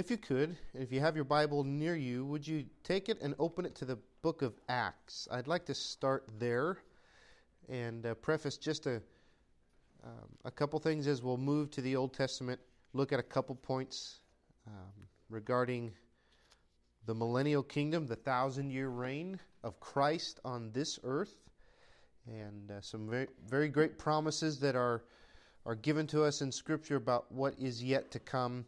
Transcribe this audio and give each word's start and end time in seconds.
if 0.00 0.10
you 0.10 0.16
could, 0.16 0.56
if 0.72 0.90
you 0.90 0.98
have 0.98 1.14
your 1.14 1.26
Bible 1.26 1.62
near 1.62 1.94
you, 1.94 2.24
would 2.24 2.48
you 2.48 2.64
take 2.84 3.10
it 3.10 3.20
and 3.20 3.34
open 3.38 3.66
it 3.66 3.74
to 3.74 3.84
the 3.84 3.98
book 4.22 4.40
of 4.40 4.54
Acts? 4.70 5.28
I'd 5.30 5.46
like 5.46 5.66
to 5.66 5.74
start 5.74 6.26
there 6.38 6.78
and 7.68 8.06
uh, 8.06 8.14
preface 8.14 8.56
just 8.56 8.86
a, 8.86 9.02
um, 10.02 10.30
a 10.46 10.50
couple 10.50 10.78
things 10.78 11.06
as 11.06 11.22
we'll 11.22 11.36
move 11.36 11.70
to 11.72 11.82
the 11.82 11.96
Old 11.96 12.14
Testament, 12.14 12.58
look 12.94 13.12
at 13.12 13.20
a 13.20 13.22
couple 13.22 13.54
points 13.54 14.20
um, 14.66 15.04
regarding 15.28 15.92
the 17.04 17.14
millennial 17.14 17.62
kingdom, 17.62 18.06
the 18.06 18.16
thousand 18.16 18.70
year 18.70 18.88
reign 18.88 19.38
of 19.62 19.80
Christ 19.80 20.40
on 20.46 20.70
this 20.72 20.98
earth, 21.04 21.36
and 22.26 22.70
uh, 22.70 22.80
some 22.80 23.06
very, 23.06 23.26
very 23.46 23.68
great 23.68 23.98
promises 23.98 24.58
that 24.60 24.76
are, 24.76 25.02
are 25.66 25.74
given 25.74 26.06
to 26.06 26.24
us 26.24 26.40
in 26.40 26.50
Scripture 26.50 26.96
about 26.96 27.30
what 27.30 27.52
is 27.58 27.84
yet 27.84 28.10
to 28.12 28.18
come 28.18 28.64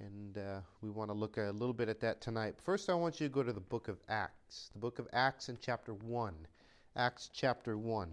and 0.00 0.38
uh, 0.38 0.60
we 0.82 0.90
want 0.90 1.10
to 1.10 1.14
look 1.14 1.36
a 1.36 1.52
little 1.52 1.72
bit 1.72 1.88
at 1.88 2.00
that 2.00 2.20
tonight. 2.20 2.54
First, 2.64 2.90
I 2.90 2.94
want 2.94 3.20
you 3.20 3.28
to 3.28 3.32
go 3.32 3.42
to 3.42 3.52
the 3.52 3.60
book 3.60 3.88
of 3.88 3.98
Acts, 4.08 4.70
the 4.72 4.78
book 4.78 4.98
of 4.98 5.08
Acts 5.12 5.48
in 5.48 5.58
chapter 5.60 5.94
1. 5.94 6.34
Acts 6.96 7.30
chapter 7.32 7.76
1. 7.76 8.10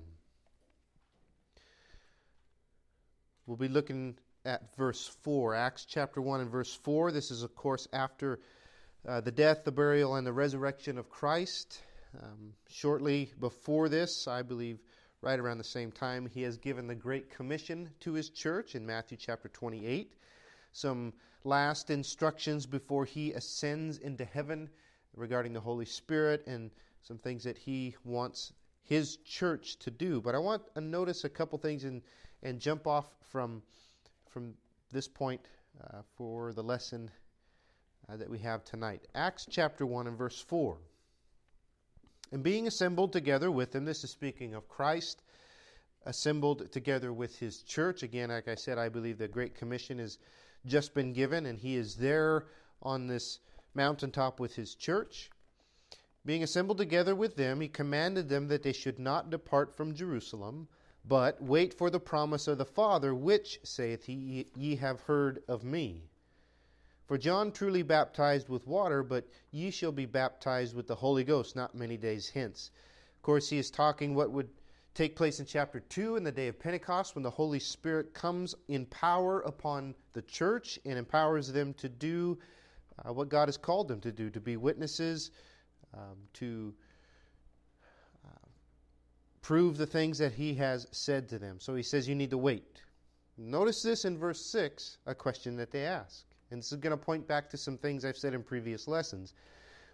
We'll 3.45 3.57
be 3.57 3.67
looking 3.67 4.15
at 4.45 4.75
verse 4.77 5.07
4. 5.23 5.55
Acts 5.55 5.85
chapter 5.85 6.21
1 6.21 6.41
and 6.41 6.49
verse 6.49 6.73
4. 6.73 7.11
This 7.11 7.31
is, 7.31 7.43
of 7.43 7.55
course, 7.55 7.87
after 7.91 8.39
uh, 9.07 9.21
the 9.21 9.31
death, 9.31 9.63
the 9.65 9.71
burial, 9.71 10.15
and 10.15 10.25
the 10.25 10.33
resurrection 10.33 10.97
of 10.97 11.09
Christ. 11.09 11.81
Um, 12.21 12.53
shortly 12.69 13.31
before 13.39 13.89
this, 13.89 14.27
I 14.27 14.41
believe 14.43 14.79
right 15.21 15.39
around 15.39 15.57
the 15.57 15.63
same 15.63 15.91
time, 15.91 16.29
he 16.33 16.43
has 16.43 16.57
given 16.57 16.87
the 16.87 16.95
Great 16.95 17.29
Commission 17.29 17.89
to 18.01 18.13
his 18.13 18.29
church 18.29 18.75
in 18.75 18.85
Matthew 18.85 19.17
chapter 19.17 19.49
28. 19.49 20.13
Some 20.73 21.13
last 21.43 21.89
instructions 21.89 22.65
before 22.65 23.05
he 23.05 23.31
ascends 23.33 23.97
into 23.97 24.25
heaven 24.25 24.69
regarding 25.15 25.53
the 25.53 25.59
Holy 25.59 25.85
Spirit 25.85 26.43
and 26.47 26.71
some 27.01 27.17
things 27.17 27.43
that 27.43 27.57
he 27.57 27.95
wants 28.03 28.53
his 28.83 29.17
church 29.17 29.77
to 29.79 29.91
do. 29.91 30.21
But 30.21 30.35
I 30.35 30.39
want 30.39 30.63
to 30.75 30.81
notice 30.81 31.23
a 31.23 31.29
couple 31.29 31.57
things 31.57 31.83
and, 31.83 32.01
and 32.41 32.59
jump 32.59 32.87
off 32.87 33.05
from, 33.29 33.61
from 34.29 34.53
this 34.91 35.07
point 35.07 35.41
uh, 35.83 36.01
for 36.15 36.53
the 36.53 36.63
lesson 36.63 37.09
uh, 38.09 38.17
that 38.17 38.29
we 38.29 38.39
have 38.39 38.63
tonight. 38.63 39.07
Acts 39.15 39.47
chapter 39.49 39.85
1 39.85 40.07
and 40.07 40.17
verse 40.17 40.39
4. 40.39 40.77
And 42.31 42.43
being 42.43 42.67
assembled 42.67 43.13
together 43.13 43.51
with 43.51 43.71
them, 43.71 43.85
this 43.85 44.03
is 44.03 44.11
speaking 44.11 44.55
of 44.55 44.67
Christ, 44.67 45.21
assembled 46.05 46.71
together 46.71 47.13
with 47.13 47.37
his 47.37 47.61
church. 47.61 48.03
Again, 48.03 48.29
like 48.29 48.47
I 48.47 48.55
said, 48.55 48.77
I 48.77 48.89
believe 48.89 49.17
the 49.17 49.27
Great 49.27 49.55
Commission 49.55 49.99
is 49.99 50.17
just 50.65 50.93
been 50.93 51.13
given, 51.13 51.45
and 51.45 51.59
he 51.59 51.75
is 51.75 51.95
there 51.95 52.45
on 52.81 53.07
this 53.07 53.39
mountaintop 53.73 54.39
with 54.39 54.55
his 54.55 54.75
church. 54.75 55.29
Being 56.25 56.43
assembled 56.43 56.77
together 56.77 57.15
with 57.15 57.35
them, 57.35 57.59
he 57.59 57.67
commanded 57.67 58.29
them 58.29 58.47
that 58.47 58.63
they 58.63 58.71
should 58.71 58.99
not 58.99 59.29
depart 59.29 59.75
from 59.75 59.93
Jerusalem, 59.93 60.67
but 61.05 61.41
wait 61.41 61.73
for 61.73 61.89
the 61.89 61.99
promise 61.99 62.47
of 62.47 62.57
the 62.57 62.65
Father, 62.65 63.13
which, 63.13 63.59
saith 63.63 64.05
he, 64.05 64.47
ye 64.55 64.75
have 64.77 65.01
heard 65.01 65.43
of 65.47 65.63
me. 65.63 66.09
For 67.05 67.17
John 67.17 67.51
truly 67.51 67.81
baptized 67.81 68.47
with 68.47 68.65
water, 68.65 69.03
but 69.03 69.27
ye 69.51 69.69
shall 69.69 69.91
be 69.91 70.05
baptized 70.05 70.73
with 70.73 70.87
the 70.87 70.95
Holy 70.95 71.25
Ghost 71.25 71.55
not 71.55 71.75
many 71.75 71.97
days 71.97 72.29
hence. 72.29 72.71
Of 73.17 73.21
course, 73.21 73.49
he 73.49 73.57
is 73.57 73.69
talking 73.69 74.15
what 74.15 74.31
would 74.31 74.49
take 74.93 75.15
place 75.15 75.39
in 75.39 75.45
chapter 75.45 75.79
2 75.79 76.17
in 76.17 76.23
the 76.23 76.31
day 76.31 76.47
of 76.47 76.59
Pentecost 76.59 77.15
when 77.15 77.23
the 77.23 77.29
Holy 77.29 77.59
Spirit 77.59 78.13
comes 78.13 78.53
in 78.67 78.85
power 78.85 79.41
upon 79.41 79.95
the 80.13 80.21
church 80.21 80.77
and 80.85 80.97
empowers 80.97 81.51
them 81.51 81.73
to 81.75 81.89
do 81.89 82.37
uh, 82.99 83.11
what 83.11 83.29
God 83.29 83.47
has 83.47 83.57
called 83.57 83.87
them 83.87 83.99
to 84.01 84.11
do 84.11 84.29
to 84.29 84.39
be 84.39 84.55
witnesses, 84.55 85.31
um, 85.95 86.17
to 86.33 86.73
uh, 88.23 88.47
prove 89.41 89.77
the 89.77 89.87
things 89.87 90.19
that 90.19 90.33
He 90.33 90.53
has 90.55 90.87
said 90.91 91.27
to 91.29 91.39
them. 91.39 91.59
So 91.59 91.73
He 91.73 91.83
says 91.83 92.07
you 92.07 92.15
need 92.15 92.29
to 92.29 92.37
wait. 92.37 92.81
Notice 93.35 93.81
this 93.81 94.05
in 94.05 94.17
verse 94.17 94.45
6, 94.51 94.99
a 95.07 95.15
question 95.15 95.57
that 95.57 95.71
they 95.71 95.85
ask. 95.85 96.23
And 96.51 96.59
this 96.59 96.71
is 96.71 96.77
going 96.77 96.95
to 96.95 97.03
point 97.03 97.27
back 97.27 97.49
to 97.49 97.57
some 97.57 97.79
things 97.79 98.05
I've 98.05 98.17
said 98.17 98.35
in 98.35 98.43
previous 98.43 98.87
lessons. 98.87 99.33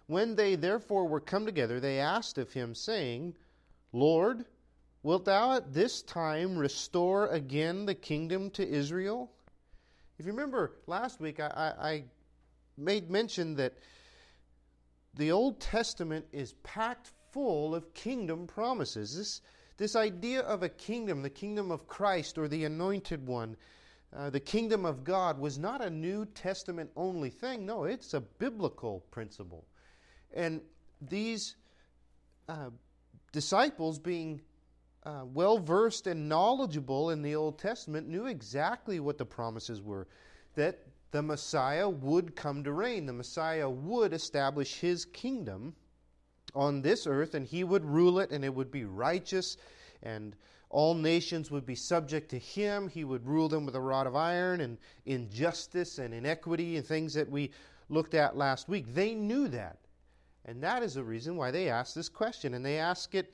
When 0.08 0.34
they 0.34 0.56
therefore 0.56 1.08
were 1.08 1.20
come 1.20 1.46
together, 1.46 1.80
they 1.80 2.00
asked 2.00 2.36
of 2.36 2.52
him, 2.52 2.74
saying, 2.74 3.34
Lord, 3.92 4.44
Wilt 5.02 5.24
thou 5.24 5.52
at 5.52 5.72
this 5.72 6.02
time 6.02 6.58
restore 6.58 7.28
again 7.28 7.86
the 7.86 7.94
kingdom 7.94 8.50
to 8.50 8.68
Israel? 8.68 9.30
If 10.18 10.26
you 10.26 10.32
remember 10.32 10.76
last 10.86 11.20
week, 11.20 11.40
I, 11.40 11.46
I, 11.46 11.88
I 11.88 12.04
made 12.76 13.10
mention 13.10 13.56
that 13.56 13.78
the 15.14 15.32
Old 15.32 15.58
Testament 15.58 16.26
is 16.32 16.52
packed 16.62 17.10
full 17.32 17.74
of 17.74 17.94
kingdom 17.94 18.46
promises. 18.46 19.16
This, 19.16 19.40
this 19.78 19.96
idea 19.96 20.40
of 20.40 20.62
a 20.62 20.68
kingdom, 20.68 21.22
the 21.22 21.30
kingdom 21.30 21.70
of 21.70 21.86
Christ 21.86 22.36
or 22.36 22.48
the 22.48 22.64
anointed 22.64 23.26
one, 23.26 23.56
uh, 24.14 24.28
the 24.28 24.40
kingdom 24.40 24.84
of 24.84 25.02
God, 25.02 25.38
was 25.38 25.58
not 25.58 25.80
a 25.80 25.88
New 25.88 26.26
Testament 26.26 26.90
only 26.94 27.30
thing. 27.30 27.64
No, 27.64 27.84
it's 27.84 28.12
a 28.12 28.20
biblical 28.20 29.04
principle. 29.10 29.64
And 30.34 30.60
these 31.00 31.56
uh, 32.48 32.70
disciples, 33.32 33.98
being 33.98 34.42
uh, 35.04 35.22
well 35.24 35.58
versed 35.58 36.06
and 36.06 36.28
knowledgeable 36.28 37.10
in 37.10 37.22
the 37.22 37.34
Old 37.34 37.58
Testament 37.58 38.08
knew 38.08 38.26
exactly 38.26 39.00
what 39.00 39.18
the 39.18 39.24
promises 39.24 39.80
were 39.82 40.06
that 40.54 40.80
the 41.10 41.22
Messiah 41.22 41.88
would 41.88 42.36
come 42.36 42.62
to 42.64 42.72
reign. 42.72 43.06
The 43.06 43.12
Messiah 43.12 43.68
would 43.68 44.12
establish 44.12 44.78
his 44.78 45.04
kingdom 45.04 45.74
on 46.54 46.82
this 46.82 47.06
earth, 47.06 47.34
and 47.34 47.46
he 47.46 47.64
would 47.64 47.84
rule 47.84 48.18
it, 48.18 48.30
and 48.30 48.44
it 48.44 48.54
would 48.54 48.70
be 48.70 48.84
righteous, 48.84 49.56
and 50.02 50.36
all 50.68 50.94
nations 50.94 51.50
would 51.50 51.66
be 51.66 51.74
subject 51.74 52.28
to 52.30 52.38
him. 52.38 52.88
He 52.88 53.04
would 53.04 53.26
rule 53.26 53.48
them 53.48 53.66
with 53.66 53.74
a 53.74 53.80
rod 53.80 54.06
of 54.06 54.16
iron, 54.16 54.60
and 54.60 54.78
injustice 55.06 55.98
and 55.98 56.14
inequity, 56.14 56.76
and 56.76 56.86
things 56.86 57.14
that 57.14 57.28
we 57.28 57.50
looked 57.88 58.14
at 58.14 58.36
last 58.36 58.68
week. 58.68 58.94
They 58.94 59.14
knew 59.14 59.48
that. 59.48 59.78
And 60.44 60.62
that 60.62 60.82
is 60.82 60.94
the 60.94 61.04
reason 61.04 61.36
why 61.36 61.50
they 61.50 61.68
asked 61.68 61.94
this 61.94 62.08
question. 62.08 62.54
And 62.54 62.64
they 62.64 62.78
ask 62.78 63.14
it 63.14 63.32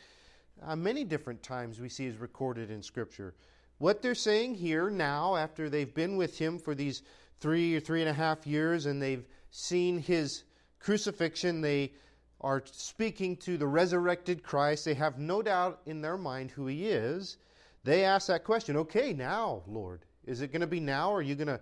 uh, 0.65 0.77
many 0.77 1.05
different 1.05 1.43
times 1.43 1.81
we 1.81 1.89
see 1.89 2.07
is 2.07 2.17
recorded 2.17 2.71
in 2.71 2.83
Scripture. 2.83 3.35
What 3.79 4.01
they're 4.01 4.15
saying 4.15 4.55
here 4.55 4.89
now, 4.91 5.37
after 5.37 5.69
they've 5.69 5.93
been 5.93 6.17
with 6.17 6.39
him 6.39 6.59
for 6.59 6.75
these 6.75 7.03
three 7.41 7.75
or 7.77 7.81
three 7.81 8.01
and 8.01 8.09
a 8.09 8.15
half 8.15 8.47
years 8.47 8.87
and 8.87 9.01
they've 9.01 9.27
seen 9.51 9.99
his 9.99 10.45
crucifixion, 10.81 11.61
they 11.61 11.93
are 12.41 12.63
speaking 12.67 13.37
to 13.37 13.59
the 13.59 13.67
resurrected 13.67 14.43
Christ. 14.43 14.85
They 14.85 14.95
have 14.95 15.19
no 15.19 15.43
doubt 15.43 15.81
in 15.87 16.01
their 16.01 16.17
mind 16.17 16.51
who 16.51 16.67
he 16.67 16.89
is. 16.89 17.37
They 17.85 18.05
ask 18.05 18.29
that 18.29 18.45
question 18.45 18.77
okay, 18.77 19.13
now, 19.13 19.63
Lord, 19.67 20.05
is 20.25 20.41
it 20.41 20.53
going 20.53 20.61
to 20.61 20.67
be 20.67 20.81
now? 20.81 21.13
Are 21.13 21.23
you 21.23 21.35
going 21.35 21.47
to 21.49 21.61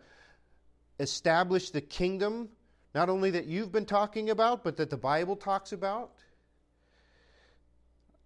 establish 1.00 1.70
the 1.70 1.80
kingdom, 1.80 2.48
not 2.94 3.08
only 3.08 3.30
that 3.30 3.46
you've 3.46 3.72
been 3.72 3.84
talking 3.84 4.30
about, 4.30 4.62
but 4.62 4.76
that 4.76 4.90
the 4.90 4.96
Bible 4.96 5.36
talks 5.36 5.72
about? 5.72 6.12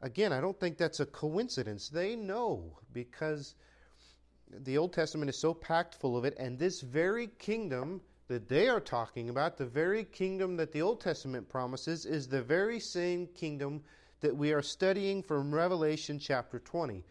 Again, 0.01 0.33
I 0.33 0.41
don't 0.41 0.59
think 0.59 0.79
that's 0.79 1.01
a 1.01 1.07
coincidence. 1.07 1.89
They 1.89 2.15
know 2.15 2.79
because 2.93 3.55
the 4.51 4.79
Old 4.79 4.93
Testament 4.93 5.29
is 5.29 5.39
so 5.39 5.53
packed 5.53 5.95
full 5.97 6.17
of 6.17 6.25
it, 6.25 6.37
and 6.39 6.59
this 6.59 6.81
very 6.81 7.29
kingdom 7.39 8.01
that 8.29 8.49
they 8.49 8.69
are 8.69 8.81
talking 8.81 9.29
about, 9.29 9.57
the 9.57 9.67
very 9.67 10.05
kingdom 10.05 10.57
that 10.57 10.73
the 10.73 10.83
Old 10.83 11.01
Testament 11.01 11.49
promises, 11.49 12.07
is 12.07 12.29
the 12.29 12.43
very 12.43 12.79
same 12.79 13.27
kingdom 13.29 13.83
that 14.21 14.37
we 14.37 14.53
are 14.53 14.63
studying 14.63 15.23
from 15.23 15.55
Revelation 15.55 16.19
chapter 16.19 16.59
20. 16.59 17.05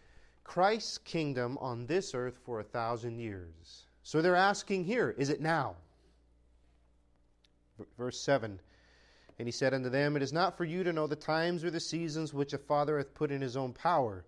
Christ's 0.43 0.97
kingdom 0.99 1.57
on 1.59 1.85
this 1.87 2.13
earth 2.13 2.39
for 2.45 2.59
a 2.59 2.63
thousand 2.63 3.19
years. 3.19 3.85
So 4.03 4.21
they're 4.21 4.35
asking 4.35 4.85
here, 4.85 5.13
is 5.17 5.29
it 5.29 5.41
now? 5.41 5.75
Verse 7.97 8.19
7 8.21 8.59
and 9.39 9.47
he 9.47 9.51
said 9.51 9.73
unto 9.73 9.89
them, 9.89 10.15
It 10.15 10.23
is 10.23 10.33
not 10.33 10.57
for 10.57 10.65
you 10.65 10.83
to 10.83 10.93
know 10.93 11.07
the 11.07 11.15
times 11.15 11.63
or 11.63 11.69
the 11.69 11.79
seasons 11.79 12.33
which 12.33 12.53
a 12.53 12.57
Father 12.57 12.97
hath 12.97 13.13
put 13.13 13.31
in 13.31 13.41
his 13.41 13.55
own 13.55 13.73
power. 13.73 14.25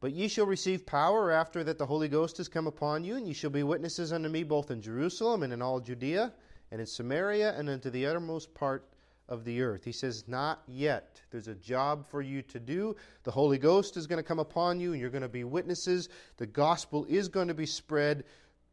But 0.00 0.12
ye 0.12 0.28
shall 0.28 0.46
receive 0.46 0.84
power 0.84 1.30
after 1.30 1.64
that 1.64 1.78
the 1.78 1.86
Holy 1.86 2.08
Ghost 2.08 2.38
is 2.38 2.48
come 2.48 2.66
upon 2.66 3.04
you, 3.04 3.16
and 3.16 3.26
ye 3.26 3.32
shall 3.32 3.50
be 3.50 3.62
witnesses 3.62 4.12
unto 4.12 4.28
me 4.28 4.42
both 4.42 4.70
in 4.70 4.82
Jerusalem 4.82 5.42
and 5.42 5.52
in 5.52 5.62
all 5.62 5.80
Judea 5.80 6.32
and 6.70 6.80
in 6.80 6.86
Samaria 6.86 7.56
and 7.56 7.68
unto 7.70 7.88
the 7.88 8.06
uttermost 8.06 8.52
part 8.52 8.88
of 9.28 9.44
the 9.44 9.62
earth. 9.62 9.84
He 9.84 9.92
says, 9.92 10.24
Not 10.26 10.62
yet. 10.66 11.20
There's 11.30 11.48
a 11.48 11.54
job 11.54 12.06
for 12.08 12.20
you 12.20 12.42
to 12.42 12.60
do. 12.60 12.96
The 13.24 13.30
Holy 13.30 13.58
Ghost 13.58 13.96
is 13.96 14.06
going 14.06 14.22
to 14.22 14.28
come 14.28 14.38
upon 14.38 14.80
you, 14.80 14.92
and 14.92 15.00
you're 15.00 15.10
going 15.10 15.22
to 15.22 15.28
be 15.28 15.44
witnesses. 15.44 16.08
The 16.36 16.46
gospel 16.46 17.06
is 17.08 17.28
going 17.28 17.48
to 17.48 17.54
be 17.54 17.66
spread. 17.66 18.24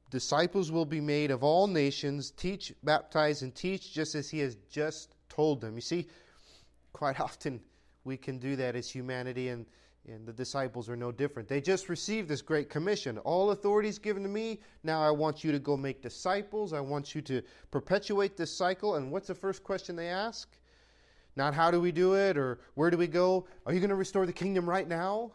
Disciples 0.10 0.72
will 0.72 0.86
be 0.86 1.02
made 1.02 1.32
of 1.32 1.44
all 1.44 1.68
nations. 1.68 2.32
Teach, 2.32 2.74
baptize, 2.84 3.42
and 3.42 3.56
teach, 3.56 3.92
just 3.94 4.14
as 4.14 4.30
he 4.30 4.40
has 4.40 4.56
just 4.70 5.16
told 5.34 5.62
them. 5.62 5.76
You 5.76 5.82
see, 5.82 6.08
quite 6.92 7.20
often 7.28 7.60
we 8.04 8.18
can 8.18 8.38
do 8.38 8.56
that 8.56 8.76
as 8.76 8.90
humanity, 8.90 9.50
and 9.50 9.66
And 10.06 10.28
the 10.28 10.34
disciples 10.34 10.90
are 10.90 10.98
no 10.98 11.12
different. 11.12 11.48
They 11.48 11.62
just 11.62 11.88
received 11.88 12.28
this 12.28 12.42
great 12.42 12.70
commission. 12.70 13.18
All 13.20 13.52
authority 13.52 13.88
is 13.88 14.00
given 14.00 14.24
to 14.24 14.30
me. 14.30 14.60
Now 14.84 15.02
I 15.02 15.12
want 15.12 15.44
you 15.44 15.52
to 15.54 15.60
go 15.60 15.78
make 15.78 16.02
disciples. 16.02 16.74
I 16.74 16.82
want 16.82 17.16
you 17.16 17.22
to 17.22 17.42
perpetuate 17.72 18.36
this 18.36 18.52
cycle. 18.52 18.96
And 18.96 19.12
what's 19.12 19.28
the 19.28 19.36
first 19.36 19.64
question 19.64 19.96
they 19.96 20.10
ask? 20.10 20.50
Not 21.36 21.54
how 21.54 21.72
do 21.72 21.80
we 21.80 21.92
do 21.92 22.16
it 22.16 22.38
or 22.38 22.60
where 22.76 22.92
do 22.92 22.98
we 22.98 23.08
go? 23.08 23.48
Are 23.66 23.74
you 23.74 23.80
going 23.80 23.96
to 23.96 23.96
restore 23.96 24.26
the 24.26 24.34
kingdom 24.34 24.70
right 24.70 24.88
now? 24.90 25.32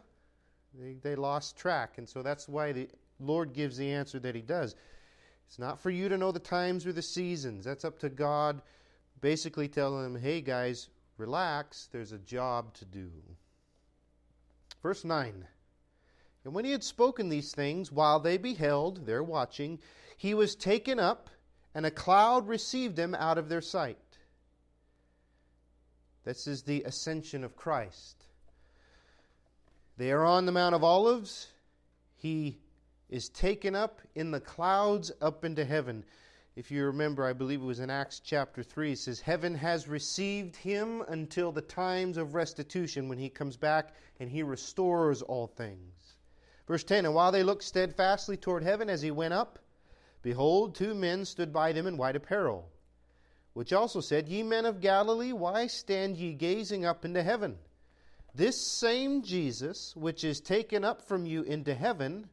They, 0.75 0.97
they 1.03 1.17
lost 1.17 1.56
track. 1.56 1.97
And 1.97 2.06
so 2.06 2.23
that's 2.23 2.47
why 2.47 2.73
the 2.73 2.89
Lord 3.21 3.55
gives 3.55 3.77
the 3.79 3.91
answer 3.91 4.21
that 4.21 4.35
He 4.35 4.43
does. 4.43 4.77
It's 5.47 5.59
not 5.59 5.81
for 5.81 5.91
you 5.91 6.11
to 6.11 6.19
know 6.19 6.31
the 6.31 6.39
times 6.39 6.87
or 6.87 6.93
the 6.93 7.03
seasons. 7.03 7.65
That's 7.65 7.85
up 7.85 7.99
to 8.00 8.11
God. 8.11 8.61
Basically, 9.20 9.69
telling 9.69 10.03
them, 10.03 10.23
hey 10.23 10.41
guys, 10.41 10.88
relax. 11.17 11.88
There's 11.93 12.12
a 12.12 12.19
job 12.19 12.75
to 12.75 12.85
do. 12.85 13.11
Verse 14.82 15.05
9 15.05 15.47
And 16.44 16.55
when 16.55 16.65
he 16.65 16.73
had 16.73 16.85
spoken 16.85 17.29
these 17.29 17.53
things, 17.53 17.91
while 17.91 18.20
they 18.20 18.37
beheld, 18.37 19.06
they're 19.06 19.23
watching, 19.23 19.79
he 20.17 20.35
was 20.35 20.55
taken 20.55 20.99
up, 20.99 21.31
and 21.75 21.87
a 21.87 21.91
cloud 21.91 22.49
received 22.49 22.99
him 22.99 23.15
out 23.15 23.38
of 23.38 23.49
their 23.49 23.61
sight. 23.61 23.99
This 26.25 26.47
is 26.47 26.62
the 26.62 26.82
ascension 26.82 27.44
of 27.44 27.56
Christ. 27.56 28.25
They 29.97 30.12
are 30.12 30.25
on 30.25 30.47
the 30.47 30.53
Mount 30.53 30.75
of 30.75 30.85
Olives. 30.85 31.49
He 32.17 32.59
is 33.09 33.29
taken 33.29 33.75
up 33.75 34.00
in 34.14 34.31
the 34.31 34.41
clouds 34.41 35.11
up 35.21 35.44
into 35.44 35.64
heaven. 35.64 36.05
If 36.58 36.72
you 36.72 36.87
remember, 36.87 37.25
I 37.25 37.34
believe 37.34 37.62
it 37.62 37.66
was 37.66 37.78
in 37.78 37.88
Acts 37.88 38.19
chapter 38.19 38.64
3, 38.64 38.90
it 38.90 38.99
says, 38.99 39.20
Heaven 39.20 39.55
has 39.55 39.87
received 39.87 40.56
him 40.56 41.02
until 41.02 41.52
the 41.52 41.62
times 41.62 42.16
of 42.16 42.34
restitution 42.34 43.08
when 43.08 43.16
he 43.16 43.28
comes 43.28 43.56
back 43.56 43.94
and 44.19 44.28
he 44.28 44.43
restores 44.43 45.22
all 45.22 45.46
things. 45.46 46.16
Verse 46.66 46.82
10 46.82 47.05
And 47.05 47.14
while 47.14 47.31
they 47.31 47.44
looked 47.44 47.62
steadfastly 47.62 48.37
toward 48.37 48.64
heaven 48.64 48.90
as 48.90 49.02
he 49.02 49.12
went 49.12 49.34
up, 49.34 49.60
behold, 50.20 50.75
two 50.75 50.94
men 50.94 51.25
stood 51.25 51.52
by 51.52 51.70
them 51.70 51.87
in 51.87 51.96
white 51.96 52.16
apparel, 52.16 52.69
which 53.52 53.72
also 53.72 54.00
said, 54.00 54.28
Ye 54.28 54.43
men 54.43 54.66
of 54.66 54.81
Galilee, 54.81 55.32
why 55.32 55.69
stand 55.69 56.16
ye 56.16 56.32
gazing 56.32 56.84
up 56.84 57.04
into 57.04 57.22
heaven? 57.22 57.56
This 58.34 58.61
same 58.61 59.22
Jesus, 59.22 59.94
which 59.94 60.25
is 60.25 60.40
taken 60.40 60.84
up 60.84 61.02
from 61.02 61.25
you 61.25 61.43
into 61.43 61.72
heaven, 61.72 62.28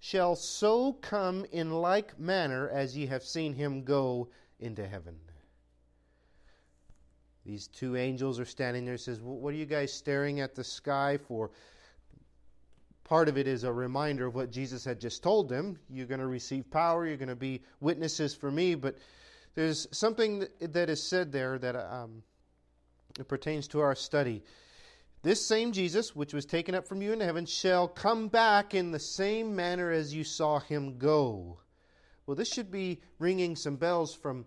shall 0.00 0.36
so 0.36 0.92
come 0.92 1.44
in 1.52 1.70
like 1.70 2.18
manner 2.18 2.68
as 2.68 2.96
ye 2.96 3.06
have 3.06 3.22
seen 3.22 3.54
him 3.54 3.82
go 3.84 4.28
into 4.58 4.86
heaven. 4.86 5.16
These 7.44 7.68
two 7.68 7.96
angels 7.96 8.40
are 8.40 8.44
standing 8.44 8.84
there. 8.84 8.96
Says, 8.96 9.20
"What 9.20 9.54
are 9.54 9.56
you 9.56 9.66
guys 9.66 9.92
staring 9.92 10.40
at 10.40 10.54
the 10.54 10.64
sky 10.64 11.16
for?" 11.16 11.52
Part 13.04 13.28
of 13.28 13.38
it 13.38 13.46
is 13.46 13.62
a 13.62 13.72
reminder 13.72 14.26
of 14.26 14.34
what 14.34 14.50
Jesus 14.50 14.84
had 14.84 15.00
just 15.00 15.22
told 15.22 15.48
them. 15.48 15.78
You're 15.88 16.06
going 16.06 16.18
to 16.18 16.26
receive 16.26 16.68
power. 16.68 17.06
You're 17.06 17.16
going 17.16 17.28
to 17.28 17.36
be 17.36 17.62
witnesses 17.78 18.34
for 18.34 18.50
me. 18.50 18.74
But 18.74 18.96
there's 19.54 19.86
something 19.96 20.44
that 20.60 20.90
is 20.90 21.08
said 21.08 21.30
there 21.30 21.56
that 21.56 21.76
um, 21.76 22.24
pertains 23.28 23.68
to 23.68 23.80
our 23.80 23.94
study. 23.94 24.42
This 25.22 25.44
same 25.44 25.72
Jesus, 25.72 26.14
which 26.14 26.32
was 26.32 26.44
taken 26.44 26.74
up 26.74 26.86
from 26.86 27.02
you 27.02 27.12
into 27.12 27.24
heaven, 27.24 27.46
shall 27.46 27.88
come 27.88 28.28
back 28.28 28.74
in 28.74 28.92
the 28.92 28.98
same 28.98 29.56
manner 29.56 29.90
as 29.90 30.14
you 30.14 30.22
saw 30.24 30.60
him 30.60 30.98
go. 30.98 31.58
Well, 32.26 32.36
this 32.36 32.52
should 32.52 32.70
be 32.70 33.00
ringing 33.18 33.56
some 33.56 33.76
bells 33.76 34.14
from 34.14 34.46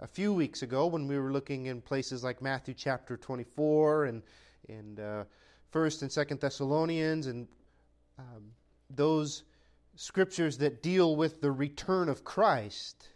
a 0.00 0.06
few 0.06 0.32
weeks 0.32 0.62
ago 0.62 0.86
when 0.86 1.06
we 1.06 1.18
were 1.18 1.32
looking 1.32 1.66
in 1.66 1.80
places 1.80 2.22
like 2.22 2.42
Matthew 2.42 2.74
chapter 2.74 3.16
24 3.16 4.06
and, 4.06 4.22
and 4.68 5.00
uh, 5.00 5.24
1st 5.72 6.02
and 6.02 6.10
2nd 6.10 6.40
Thessalonians 6.40 7.26
and 7.26 7.48
um, 8.18 8.52
those 8.90 9.44
scriptures 9.96 10.58
that 10.58 10.82
deal 10.82 11.16
with 11.16 11.40
the 11.40 11.50
return 11.50 12.08
of 12.08 12.24
Christ. 12.24 13.08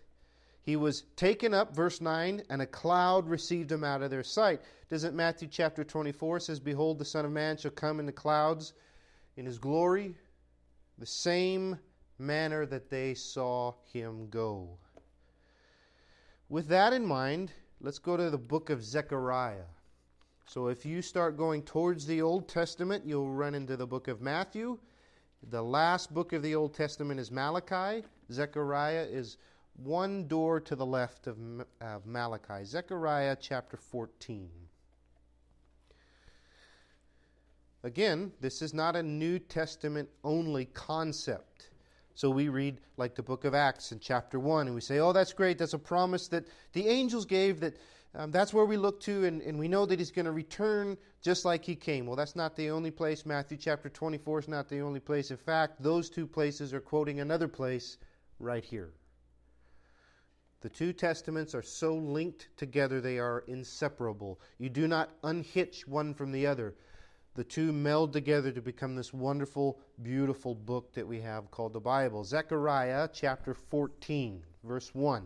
He 0.63 0.77
was 0.77 1.05
taken 1.17 1.55
up, 1.55 1.75
verse 1.75 2.01
9, 2.01 2.43
and 2.51 2.63
a 2.63 2.67
cloud 2.67 3.29
received 3.29 3.73
him 3.73 3.83
out 3.83 4.03
of 4.03 4.11
their 4.11 4.23
sight. 4.23 4.61
Doesn't 4.89 5.17
Matthew 5.17 5.49
chapter 5.49 5.85
24 5.85 6.41
says, 6.41 6.61
Behold, 6.61 6.99
the 6.99 7.05
Son 7.05 7.25
of 7.25 7.33
Man 7.33 7.57
shall 7.57 7.71
come 7.71 7.99
in 7.99 8.07
the 8.07 8.13
clouds 8.13 8.75
in 9.37 9.47
his 9.47 9.59
glory? 9.59 10.15
The 10.99 11.07
same 11.07 11.79
manner 12.19 12.67
that 12.67 12.91
they 12.91 13.15
saw 13.15 13.75
him 13.93 14.29
go. 14.29 14.79
With 16.51 16.69
that 16.69 16.93
in 16.93 17.07
mind, 17.07 17.53
let's 17.81 17.99
go 17.99 18.17
to 18.17 18.29
the 18.29 18.39
book 18.39 18.69
of 18.69 18.85
Zechariah. 18.85 19.65
So 20.47 20.67
if 20.67 20.85
you 20.85 21.01
start 21.01 21.37
going 21.37 21.63
towards 21.63 22.07
the 22.07 22.21
Old 22.21 22.49
Testament, 22.49 23.07
you'll 23.07 23.31
run 23.31 23.55
into 23.55 23.77
the 23.77 23.87
book 23.87 24.09
of 24.09 24.21
Matthew. 24.21 24.79
The 25.49 25.63
last 25.63 26.13
book 26.13 26.33
of 26.33 26.43
the 26.43 26.55
Old 26.55 26.75
Testament 26.75 27.21
is 27.21 27.31
Malachi. 27.31 28.05
Zechariah 28.31 29.07
is 29.09 29.39
one 29.75 30.27
door 30.29 30.61
to 30.61 30.77
the 30.77 30.87
left 30.87 31.27
of, 31.27 31.39
of 31.81 32.07
Malachi, 32.07 32.65
Zechariah 32.65 33.37
chapter 33.41 33.77
14. 33.77 34.51
Again, 37.83 38.33
this 38.41 38.61
is 38.61 38.75
not 38.75 38.95
a 38.95 39.03
New 39.03 39.39
Testament 39.39 40.09
only 40.23 40.67
concept. 40.67 41.71
So 42.15 42.29
we 42.29 42.49
read 42.49 42.81
like 42.99 43.15
the 43.15 43.23
book 43.23 43.45
of 43.45 43.55
Acts 43.55 43.93
in 43.93 44.01
chapter 44.01 44.39
1, 44.39 44.67
and 44.67 44.75
we 44.75 44.83
say, 44.83 44.99
oh, 44.99 45.13
that's 45.13 45.33
great. 45.33 45.57
That's 45.57 45.73
a 45.73 45.79
promise 45.79 46.29
that 46.29 46.45
the 46.73 46.87
angels 46.87 47.25
gave 47.25 47.61
that 47.61 47.77
um, 48.15 48.33
that's 48.33 48.53
where 48.53 48.65
we 48.65 48.77
look 48.77 49.01
to, 49.03 49.25
and, 49.25 49.41
and 49.43 49.59
we 49.59 49.69
know 49.69 49.87
that 49.87 49.99
he's 50.01 50.11
going 50.11 50.27
to 50.27 50.33
return 50.33 50.97
just 51.23 51.45
like 51.45 51.65
he 51.65 51.77
came. 51.77 52.07
Well, 52.07 52.17
that's 52.17 52.35
not 52.35 52.57
the 52.57 52.71
only 52.71 52.91
place. 52.91 53.25
Matthew 53.25 53.57
chapter 53.57 53.89
24 53.89 54.41
is 54.41 54.49
not 54.49 54.69
the 54.69 54.81
only 54.81 54.99
place. 54.99 55.31
In 55.31 55.37
fact, 55.37 55.81
those 55.81 56.11
two 56.11 56.27
places 56.27 56.75
are 56.75 56.81
quoting 56.81 57.21
another 57.21 57.47
place 57.47 57.99
right 58.41 58.65
here. 58.65 58.93
The 60.61 60.69
two 60.69 60.93
testaments 60.93 61.55
are 61.55 61.63
so 61.63 61.95
linked 61.95 62.49
together 62.57 63.01
they 63.01 63.19
are 63.19 63.45
inseparable. 63.47 64.41
You 64.59 64.69
do 64.69 64.87
not 64.87 65.11
unhitch 65.25 65.87
one 65.87 66.13
from 66.13 66.33
the 66.33 66.47
other. 66.47 66.75
The 67.35 67.45
two 67.45 67.73
meld 67.73 68.13
together 68.13 68.53
to 68.53 68.61
become 68.61 68.95
this 68.95 69.15
wonderful, 69.15 69.81
beautiful 70.03 70.55
book 70.55 70.93
that 70.95 71.07
we 71.07 71.21
have 71.21 71.51
called 71.51 71.73
the 71.73 71.81
Bible. 71.81 72.25
Zechariah 72.25 73.09
chapter 73.13 73.55
14, 73.55 74.43
verse 74.65 74.95
1. 74.95 75.25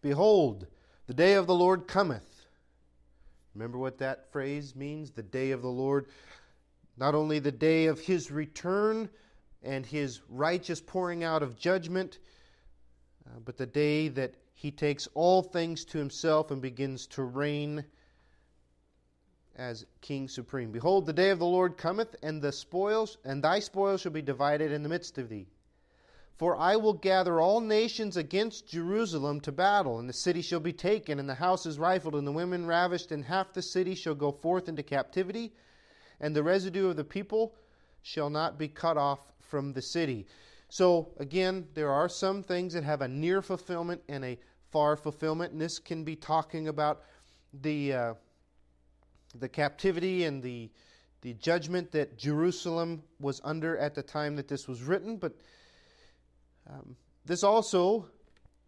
Behold, 0.00 0.66
the 1.06 1.14
day 1.14 1.34
of 1.34 1.46
the 1.46 1.54
Lord 1.54 1.86
cometh. 1.86 2.46
Remember 3.54 3.76
what 3.76 3.98
that 3.98 4.32
phrase 4.32 4.74
means? 4.74 5.10
The 5.10 5.22
day 5.22 5.50
of 5.50 5.60
the 5.60 5.68
Lord. 5.68 6.06
Not 6.96 7.14
only 7.14 7.40
the 7.40 7.52
day 7.52 7.86
of 7.86 8.00
his 8.00 8.30
return 8.30 9.10
and 9.62 9.84
his 9.84 10.20
righteous 10.28 10.80
pouring 10.80 11.24
out 11.24 11.42
of 11.42 11.58
judgment 11.58 12.18
uh, 13.26 13.38
but 13.44 13.56
the 13.56 13.66
day 13.66 14.08
that 14.08 14.34
he 14.54 14.70
takes 14.70 15.08
all 15.14 15.42
things 15.42 15.84
to 15.84 15.98
himself 15.98 16.50
and 16.50 16.62
begins 16.62 17.06
to 17.06 17.22
reign 17.22 17.84
as 19.56 19.86
king 20.00 20.28
supreme. 20.28 20.72
Behold, 20.72 21.06
the 21.06 21.12
day 21.12 21.30
of 21.30 21.38
the 21.38 21.46
Lord 21.46 21.76
cometh, 21.76 22.16
and 22.22 22.42
the 22.42 22.52
spoils 22.52 23.18
and 23.24 23.42
thy 23.42 23.60
spoils 23.60 24.00
shall 24.00 24.12
be 24.12 24.22
divided 24.22 24.72
in 24.72 24.82
the 24.82 24.88
midst 24.88 25.18
of 25.18 25.28
thee. 25.28 25.46
For 26.36 26.56
I 26.56 26.74
will 26.76 26.94
gather 26.94 27.40
all 27.40 27.60
nations 27.60 28.16
against 28.16 28.66
Jerusalem 28.66 29.40
to 29.42 29.52
battle, 29.52 30.00
and 30.00 30.08
the 30.08 30.12
city 30.12 30.42
shall 30.42 30.60
be 30.60 30.72
taken, 30.72 31.20
and 31.20 31.28
the 31.28 31.34
houses 31.34 31.78
rifled, 31.78 32.16
and 32.16 32.26
the 32.26 32.32
women 32.32 32.66
ravished, 32.66 33.12
and 33.12 33.24
half 33.24 33.52
the 33.52 33.62
city 33.62 33.94
shall 33.94 34.16
go 34.16 34.32
forth 34.32 34.68
into 34.68 34.82
captivity, 34.82 35.52
and 36.18 36.34
the 36.34 36.42
residue 36.42 36.88
of 36.88 36.96
the 36.96 37.04
people 37.04 37.54
shall 38.02 38.30
not 38.30 38.58
be 38.58 38.66
cut 38.66 38.96
off 38.96 39.32
from 39.40 39.72
the 39.72 39.82
city. 39.82 40.26
So, 40.68 41.12
again, 41.18 41.68
there 41.74 41.90
are 41.90 42.08
some 42.08 42.42
things 42.42 42.72
that 42.74 42.84
have 42.84 43.00
a 43.00 43.08
near 43.08 43.42
fulfillment 43.42 44.02
and 44.08 44.24
a 44.24 44.38
far 44.70 44.96
fulfillment, 44.96 45.52
and 45.52 45.60
this 45.60 45.78
can 45.78 46.04
be 46.04 46.16
talking 46.16 46.68
about 46.68 47.02
the, 47.62 47.92
uh, 47.92 48.14
the 49.38 49.48
captivity 49.48 50.24
and 50.24 50.42
the, 50.42 50.70
the 51.20 51.34
judgment 51.34 51.92
that 51.92 52.18
Jerusalem 52.18 53.02
was 53.20 53.40
under 53.44 53.78
at 53.78 53.94
the 53.94 54.02
time 54.02 54.36
that 54.36 54.48
this 54.48 54.66
was 54.66 54.82
written, 54.82 55.16
but 55.16 55.34
um, 56.68 56.96
this 57.24 57.44
also 57.44 58.06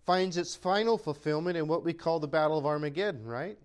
finds 0.05 0.37
its 0.37 0.55
final 0.55 0.97
fulfillment 0.97 1.57
in 1.57 1.67
what 1.67 1.85
we 1.85 1.93
call 1.93 2.21
the 2.21 2.29
Battle 2.29 2.57
of 2.57 2.67
Armageddon, 2.67 3.27
right? 3.27 3.59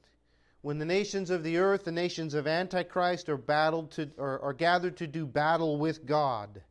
When 0.61 0.79
the 0.79 0.85
nations 0.85 1.29
of 1.29 1.43
the 1.43 1.57
earth, 1.57 1.85
the 1.85 1.91
nations 1.91 2.33
of 2.33 2.47
Antichrist, 2.47 3.29
are 3.29 3.37
battled 3.37 3.91
to, 3.91 4.09
or 4.17 4.39
are 4.41 4.53
gathered 4.53 4.97
to 4.97 5.07
do 5.07 5.25
battle 5.25 5.77
with 5.77 6.05
God. 6.05 6.61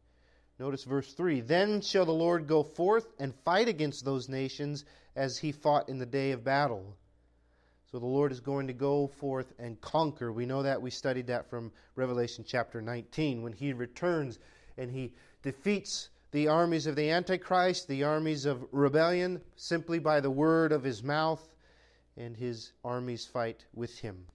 Notice 0.61 0.85
verse 0.85 1.15
3 1.15 1.41
Then 1.41 1.81
shall 1.81 2.05
the 2.05 2.13
Lord 2.13 2.47
go 2.47 2.63
forth 2.63 3.15
and 3.19 3.35
fight 3.35 3.67
against 3.67 4.05
those 4.05 4.29
nations 4.29 4.85
as 5.17 5.39
he 5.39 5.53
fought 5.53 5.89
in 5.89 5.97
the 5.99 6.05
day 6.05 6.33
of 6.33 6.45
battle. 6.45 6.99
So 7.91 7.99
the 7.99 8.05
Lord 8.05 8.31
is 8.31 8.41
going 8.41 8.67
to 8.67 8.75
go 8.75 9.07
forth 9.07 9.55
and 9.59 9.81
conquer. 9.81 10.31
We 10.31 10.45
know 10.45 10.63
that. 10.63 10.83
We 10.83 10.91
studied 10.91 11.29
that 11.29 11.49
from 11.49 11.73
Revelation 11.97 12.45
chapter 12.47 12.83
19 12.83 13.43
when 13.43 13.55
he 13.55 13.73
returns 13.73 14.39
and 14.77 14.91
he 14.91 15.15
defeats 15.43 16.11
the 16.31 16.49
armies 16.49 16.87
of 16.87 16.95
the 16.95 17.11
Antichrist, 17.11 17.89
the 17.89 18.05
armies 18.05 18.45
of 18.45 18.67
rebellion, 18.71 19.41
simply 19.57 19.99
by 19.99 20.21
the 20.21 20.31
word 20.31 20.73
of 20.73 20.85
his 20.85 21.03
mouth, 21.03 21.55
and 22.19 22.37
his 22.37 22.73
armies 22.85 23.25
fight 23.25 23.65
with 23.73 23.99
him. 23.99 24.27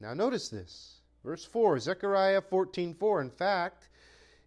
Now, 0.00 0.14
notice 0.14 0.48
this. 0.48 1.00
Verse 1.24 1.44
4, 1.44 1.78
Zechariah 1.78 2.42
14 2.42 2.92
4. 2.92 3.20
In 3.20 3.30
fact, 3.30 3.88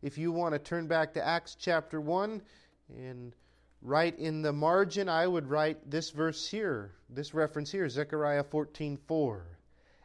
if 0.02 0.18
you 0.18 0.32
want 0.32 0.54
to 0.54 0.60
turn 0.60 0.88
back 0.88 1.14
to 1.14 1.26
Acts 1.26 1.56
chapter 1.60 2.00
1 2.00 2.42
and 2.90 3.36
write 3.82 4.18
in 4.20 4.42
the 4.42 4.54
margin, 4.54 5.10
I 5.10 5.28
would 5.28 5.48
write 5.48 5.90
this 5.90 6.10
verse 6.12 6.48
here, 6.50 6.94
this 7.10 7.34
reference 7.34 7.72
here, 7.72 7.88
Zechariah 7.90 8.44
14 8.44 8.98
4. 8.98 9.46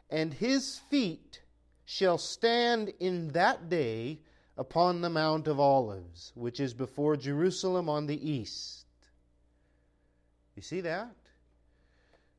And 0.09 0.33
his 0.33 0.79
feet 0.89 1.41
shall 1.85 2.17
stand 2.17 2.93
in 2.99 3.29
that 3.29 3.69
day 3.69 4.19
upon 4.57 5.01
the 5.01 5.09
Mount 5.09 5.47
of 5.47 5.59
Olives, 5.59 6.31
which 6.35 6.59
is 6.59 6.73
before 6.73 7.15
Jerusalem 7.15 7.89
on 7.89 8.05
the 8.05 8.29
east. 8.31 8.85
You 10.55 10.61
see 10.61 10.81
that? 10.81 11.15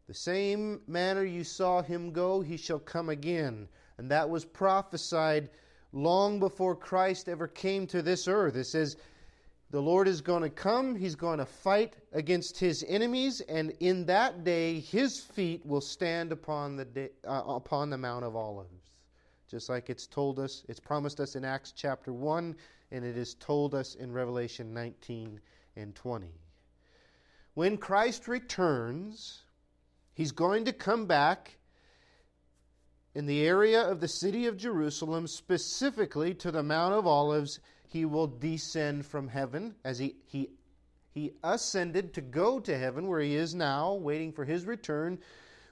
The 0.06 0.14
same 0.14 0.82
manner 0.86 1.24
you 1.24 1.44
saw 1.44 1.82
him 1.82 2.12
go, 2.12 2.40
he 2.40 2.56
shall 2.56 2.78
come 2.78 3.08
again. 3.08 3.68
And 3.98 4.10
that 4.10 4.28
was 4.28 4.44
prophesied 4.44 5.50
long 5.94 6.40
before 6.40 6.74
Christ 6.74 7.28
ever 7.28 7.46
came 7.46 7.86
to 7.88 8.02
this 8.02 8.28
earth. 8.28 8.56
It 8.56 8.64
says, 8.64 8.96
the 9.70 9.80
Lord 9.80 10.06
is 10.06 10.20
going 10.20 10.42
to 10.42 10.50
come, 10.50 10.94
he's 10.94 11.16
going 11.16 11.38
to 11.38 11.46
fight 11.46 11.96
against 12.12 12.58
his 12.58 12.84
enemies, 12.86 13.40
and 13.48 13.72
in 13.80 14.06
that 14.06 14.44
day 14.44 14.78
his 14.78 15.20
feet 15.20 15.64
will 15.64 15.80
stand 15.80 16.32
upon 16.32 16.76
the, 16.76 16.84
day, 16.84 17.08
uh, 17.26 17.42
upon 17.46 17.90
the 17.90 17.98
Mount 17.98 18.24
of 18.24 18.36
Olives. 18.36 18.92
Just 19.50 19.68
like 19.68 19.90
it's 19.90 20.06
told 20.06 20.38
us, 20.38 20.64
it's 20.68 20.80
promised 20.80 21.20
us 21.20 21.34
in 21.34 21.44
Acts 21.44 21.72
chapter 21.72 22.12
1, 22.12 22.54
and 22.92 23.04
it 23.04 23.16
is 23.16 23.34
told 23.34 23.74
us 23.74 23.94
in 23.94 24.12
Revelation 24.12 24.72
19 24.72 25.40
and 25.76 25.94
20. 25.94 26.28
When 27.54 27.76
Christ 27.76 28.28
returns, 28.28 29.42
he's 30.12 30.32
going 30.32 30.64
to 30.66 30.72
come 30.72 31.06
back 31.06 31.56
in 33.14 33.26
the 33.26 33.46
area 33.46 33.80
of 33.80 34.00
the 34.00 34.08
city 34.08 34.46
of 34.46 34.56
Jerusalem, 34.56 35.26
specifically 35.26 36.34
to 36.34 36.50
the 36.50 36.62
Mount 36.62 36.94
of 36.94 37.06
Olives, 37.06 37.60
he 37.86 38.04
will 38.04 38.26
descend 38.26 39.06
from 39.06 39.28
heaven 39.28 39.76
as 39.84 39.98
he, 39.98 40.16
he, 40.26 40.50
he 41.12 41.32
ascended 41.44 42.14
to 42.14 42.20
go 42.20 42.58
to 42.58 42.76
heaven 42.76 43.06
where 43.06 43.20
he 43.20 43.36
is 43.36 43.54
now, 43.54 43.94
waiting 43.94 44.32
for 44.32 44.44
his 44.44 44.64
return. 44.66 45.18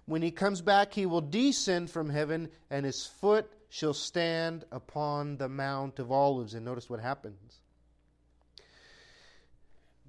When 0.06 0.22
he 0.22 0.30
comes 0.30 0.60
back, 0.60 0.92
he 0.92 1.06
will 1.06 1.20
descend 1.20 1.90
from 1.90 2.10
heaven, 2.10 2.48
and 2.70 2.86
his 2.86 3.06
foot 3.06 3.50
shall 3.68 3.94
stand 3.94 4.64
upon 4.70 5.36
the 5.36 5.48
Mount 5.48 5.98
of 5.98 6.12
Olives. 6.12 6.54
And 6.54 6.64
notice 6.64 6.88
what 6.88 7.00
happens. 7.00 7.61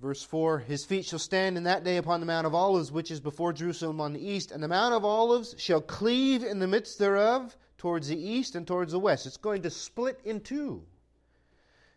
Verse 0.04 0.22
4 0.22 0.60
His 0.60 0.84
feet 0.84 1.06
shall 1.06 1.18
stand 1.18 1.56
in 1.56 1.64
that 1.64 1.86
day 1.86 1.96
upon 1.96 2.20
the 2.20 2.26
Mount 2.26 2.46
of 2.46 2.54
Olives, 2.54 2.92
which 2.92 3.10
is 3.10 3.22
before 3.22 3.54
Jerusalem 3.54 4.02
on 4.02 4.12
the 4.12 4.20
east, 4.20 4.52
and 4.52 4.62
the 4.62 4.68
Mount 4.68 4.94
of 4.94 5.06
Olives 5.06 5.56
shall 5.58 5.80
cleave 5.80 6.44
in 6.44 6.60
the 6.60 6.68
midst 6.68 7.00
thereof 7.00 7.56
towards 7.78 8.10
the 8.10 8.20
east 8.20 8.56
and 8.56 8.68
towards 8.68 8.92
the 8.92 9.00
west. 9.00 9.26
It's 9.26 9.38
going 9.38 9.62
to 9.62 9.70
split 9.70 10.20
in 10.26 10.42
two. 10.42 10.84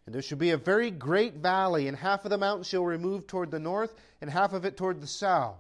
And 0.07 0.15
there 0.15 0.23
shall 0.23 0.39
be 0.39 0.53
a 0.53 0.57
very 0.57 0.93
great 0.93 1.35
valley, 1.35 1.89
and 1.89 1.97
half 1.97 2.25
of 2.25 2.31
the 2.31 2.39
mountain 2.39 2.63
shall 2.63 2.85
remove 2.85 3.27
toward 3.27 3.51
the 3.51 3.59
north, 3.59 3.93
and 4.21 4.31
half 4.31 4.53
of 4.53 4.65
it 4.65 4.77
toward 4.77 5.01
the 5.01 5.09
south. 5.09 5.59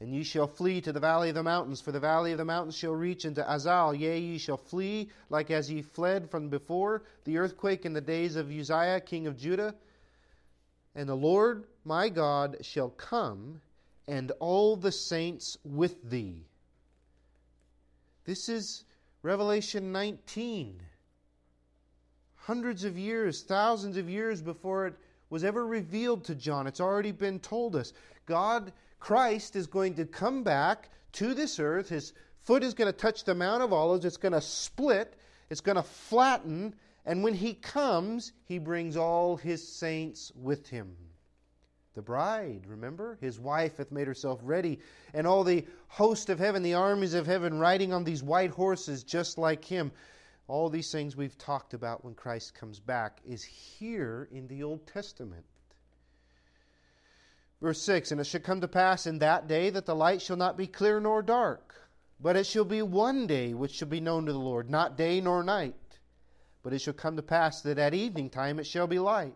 And 0.00 0.12
ye 0.12 0.24
shall 0.24 0.48
flee 0.48 0.80
to 0.80 0.92
the 0.92 0.98
valley 0.98 1.28
of 1.28 1.36
the 1.36 1.44
mountains, 1.44 1.80
for 1.80 1.92
the 1.92 2.00
valley 2.00 2.32
of 2.32 2.38
the 2.38 2.44
mountains 2.44 2.76
shall 2.76 2.96
reach 2.96 3.24
into 3.24 3.44
Azal. 3.44 3.96
Yea, 3.96 4.18
ye 4.18 4.38
shall 4.38 4.56
flee 4.56 5.08
like 5.28 5.52
as 5.52 5.70
ye 5.70 5.82
fled 5.82 6.32
from 6.32 6.48
before 6.48 7.04
the 7.22 7.38
earthquake 7.38 7.86
in 7.86 7.92
the 7.92 8.00
days 8.00 8.34
of 8.34 8.50
Uzziah, 8.50 9.00
king 9.00 9.28
of 9.28 9.36
Judah. 9.36 9.72
And 11.00 11.08
the 11.08 11.14
Lord 11.14 11.64
my 11.86 12.10
God 12.10 12.58
shall 12.60 12.90
come, 12.90 13.62
and 14.06 14.32
all 14.32 14.76
the 14.76 14.92
saints 14.92 15.56
with 15.64 16.10
thee. 16.10 16.44
This 18.26 18.50
is 18.50 18.84
Revelation 19.22 19.92
19. 19.92 20.82
Hundreds 22.36 22.84
of 22.84 22.98
years, 22.98 23.40
thousands 23.40 23.96
of 23.96 24.10
years 24.10 24.42
before 24.42 24.88
it 24.88 24.94
was 25.30 25.42
ever 25.42 25.66
revealed 25.66 26.22
to 26.24 26.34
John. 26.34 26.66
It's 26.66 26.82
already 26.82 27.12
been 27.12 27.40
told 27.40 27.76
us. 27.76 27.94
God, 28.26 28.70
Christ, 28.98 29.56
is 29.56 29.66
going 29.66 29.94
to 29.94 30.04
come 30.04 30.42
back 30.42 30.90
to 31.12 31.32
this 31.32 31.58
earth. 31.58 31.88
His 31.88 32.12
foot 32.42 32.62
is 32.62 32.74
going 32.74 32.92
to 32.92 32.98
touch 32.98 33.24
the 33.24 33.34
Mount 33.34 33.62
of 33.62 33.72
Olives. 33.72 34.04
It's 34.04 34.18
going 34.18 34.32
to 34.32 34.42
split, 34.42 35.14
it's 35.48 35.62
going 35.62 35.76
to 35.76 35.82
flatten, 35.82 36.74
and 37.04 37.24
when 37.24 37.34
he 37.34 37.54
comes, 37.54 38.32
he 38.44 38.58
brings 38.58 38.96
all 38.96 39.36
his 39.36 39.66
saints 39.66 40.30
with 40.34 40.68
him. 40.68 40.96
The 41.94 42.02
bride, 42.02 42.66
remember? 42.66 43.18
His 43.20 43.40
wife 43.40 43.78
hath 43.78 43.90
made 43.90 44.06
herself 44.06 44.38
ready, 44.42 44.78
and 45.12 45.26
all 45.26 45.42
the 45.42 45.66
host 45.88 46.30
of 46.30 46.38
heaven, 46.38 46.62
the 46.62 46.74
armies 46.74 47.14
of 47.14 47.26
heaven, 47.26 47.58
riding 47.58 47.92
on 47.92 48.04
these 48.04 48.22
white 48.22 48.50
horses 48.50 49.02
just 49.02 49.38
like 49.38 49.64
him. 49.64 49.90
All 50.46 50.68
these 50.68 50.92
things 50.92 51.16
we've 51.16 51.38
talked 51.38 51.74
about 51.74 52.04
when 52.04 52.14
Christ 52.14 52.54
comes 52.54 52.80
back 52.80 53.20
is 53.24 53.42
here 53.42 54.28
in 54.30 54.46
the 54.46 54.62
Old 54.62 54.86
Testament. 54.86 55.44
Verse 57.60 57.80
6 57.82 58.12
And 58.12 58.20
it 58.20 58.24
shall 58.24 58.40
come 58.40 58.60
to 58.60 58.68
pass 58.68 59.06
in 59.06 59.18
that 59.18 59.48
day 59.48 59.70
that 59.70 59.86
the 59.86 59.94
light 59.94 60.22
shall 60.22 60.36
not 60.36 60.56
be 60.56 60.66
clear 60.66 61.00
nor 61.00 61.22
dark, 61.22 61.74
but 62.20 62.36
it 62.36 62.46
shall 62.46 62.64
be 62.64 62.82
one 62.82 63.26
day 63.26 63.54
which 63.54 63.72
shall 63.72 63.88
be 63.88 64.00
known 64.00 64.26
to 64.26 64.32
the 64.32 64.38
Lord, 64.38 64.70
not 64.70 64.96
day 64.96 65.20
nor 65.20 65.42
night. 65.42 65.74
But 66.62 66.72
it 66.72 66.80
shall 66.80 66.94
come 66.94 67.16
to 67.16 67.22
pass 67.22 67.62
that 67.62 67.78
at 67.78 67.94
evening 67.94 68.30
time 68.30 68.58
it 68.58 68.66
shall 68.66 68.86
be 68.86 68.98
light. 68.98 69.34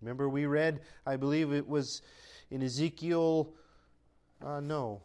Remember, 0.00 0.28
we 0.28 0.46
read, 0.46 0.80
I 1.04 1.16
believe 1.16 1.52
it 1.52 1.66
was 1.66 2.02
in 2.50 2.62
Ezekiel, 2.62 3.52
uh, 4.44 4.60
no, 4.60 5.02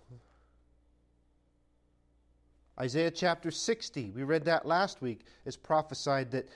Isaiah 2.79 3.11
chapter 3.11 3.51
60. 3.51 4.11
We 4.15 4.23
read 4.23 4.45
that 4.45 4.65
last 4.65 5.01
week. 5.01 5.21
It's 5.45 5.55
prophesied 5.55 6.31
that 6.31 6.47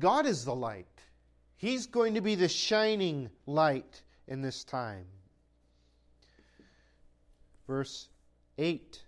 God 0.00 0.24
is 0.26 0.44
the 0.44 0.54
light. 0.54 0.86
He's 1.56 1.86
going 1.86 2.14
to 2.14 2.20
be 2.20 2.34
the 2.34 2.48
shining 2.48 3.28
light 3.46 4.02
in 4.26 4.40
this 4.40 4.64
time. 4.64 5.04
Verse 7.66 8.08
8 8.58 9.02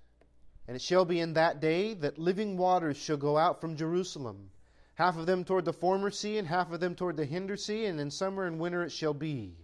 And 0.69 0.77
it 0.77 0.83
shall 0.83 1.05
be 1.05 1.21
in 1.21 1.35
that 1.35 1.61
day 1.61 1.95
that 1.95 2.19
living 2.19 2.57
waters 2.57 2.97
shall 2.97 3.17
go 3.17 3.39
out 3.39 3.61
from 3.61 3.77
Jerusalem 3.77 4.51
half 4.97 5.17
of 5.17 5.27
them 5.27 5.45
toward 5.45 5.65
the 5.65 5.73
former 5.73 6.11
sea, 6.11 6.37
and 6.39 6.49
half 6.49 6.73
of 6.73 6.81
them 6.81 6.95
toward 6.95 7.17
the 7.17 7.25
hinder 7.25 7.57
sea, 7.57 7.87
and 7.87 8.01
in 8.01 8.11
summer 8.11 8.45
and 8.45 8.59
winter 8.59 8.83
it 8.83 8.91
shall 8.91 9.15
be. 9.15 9.55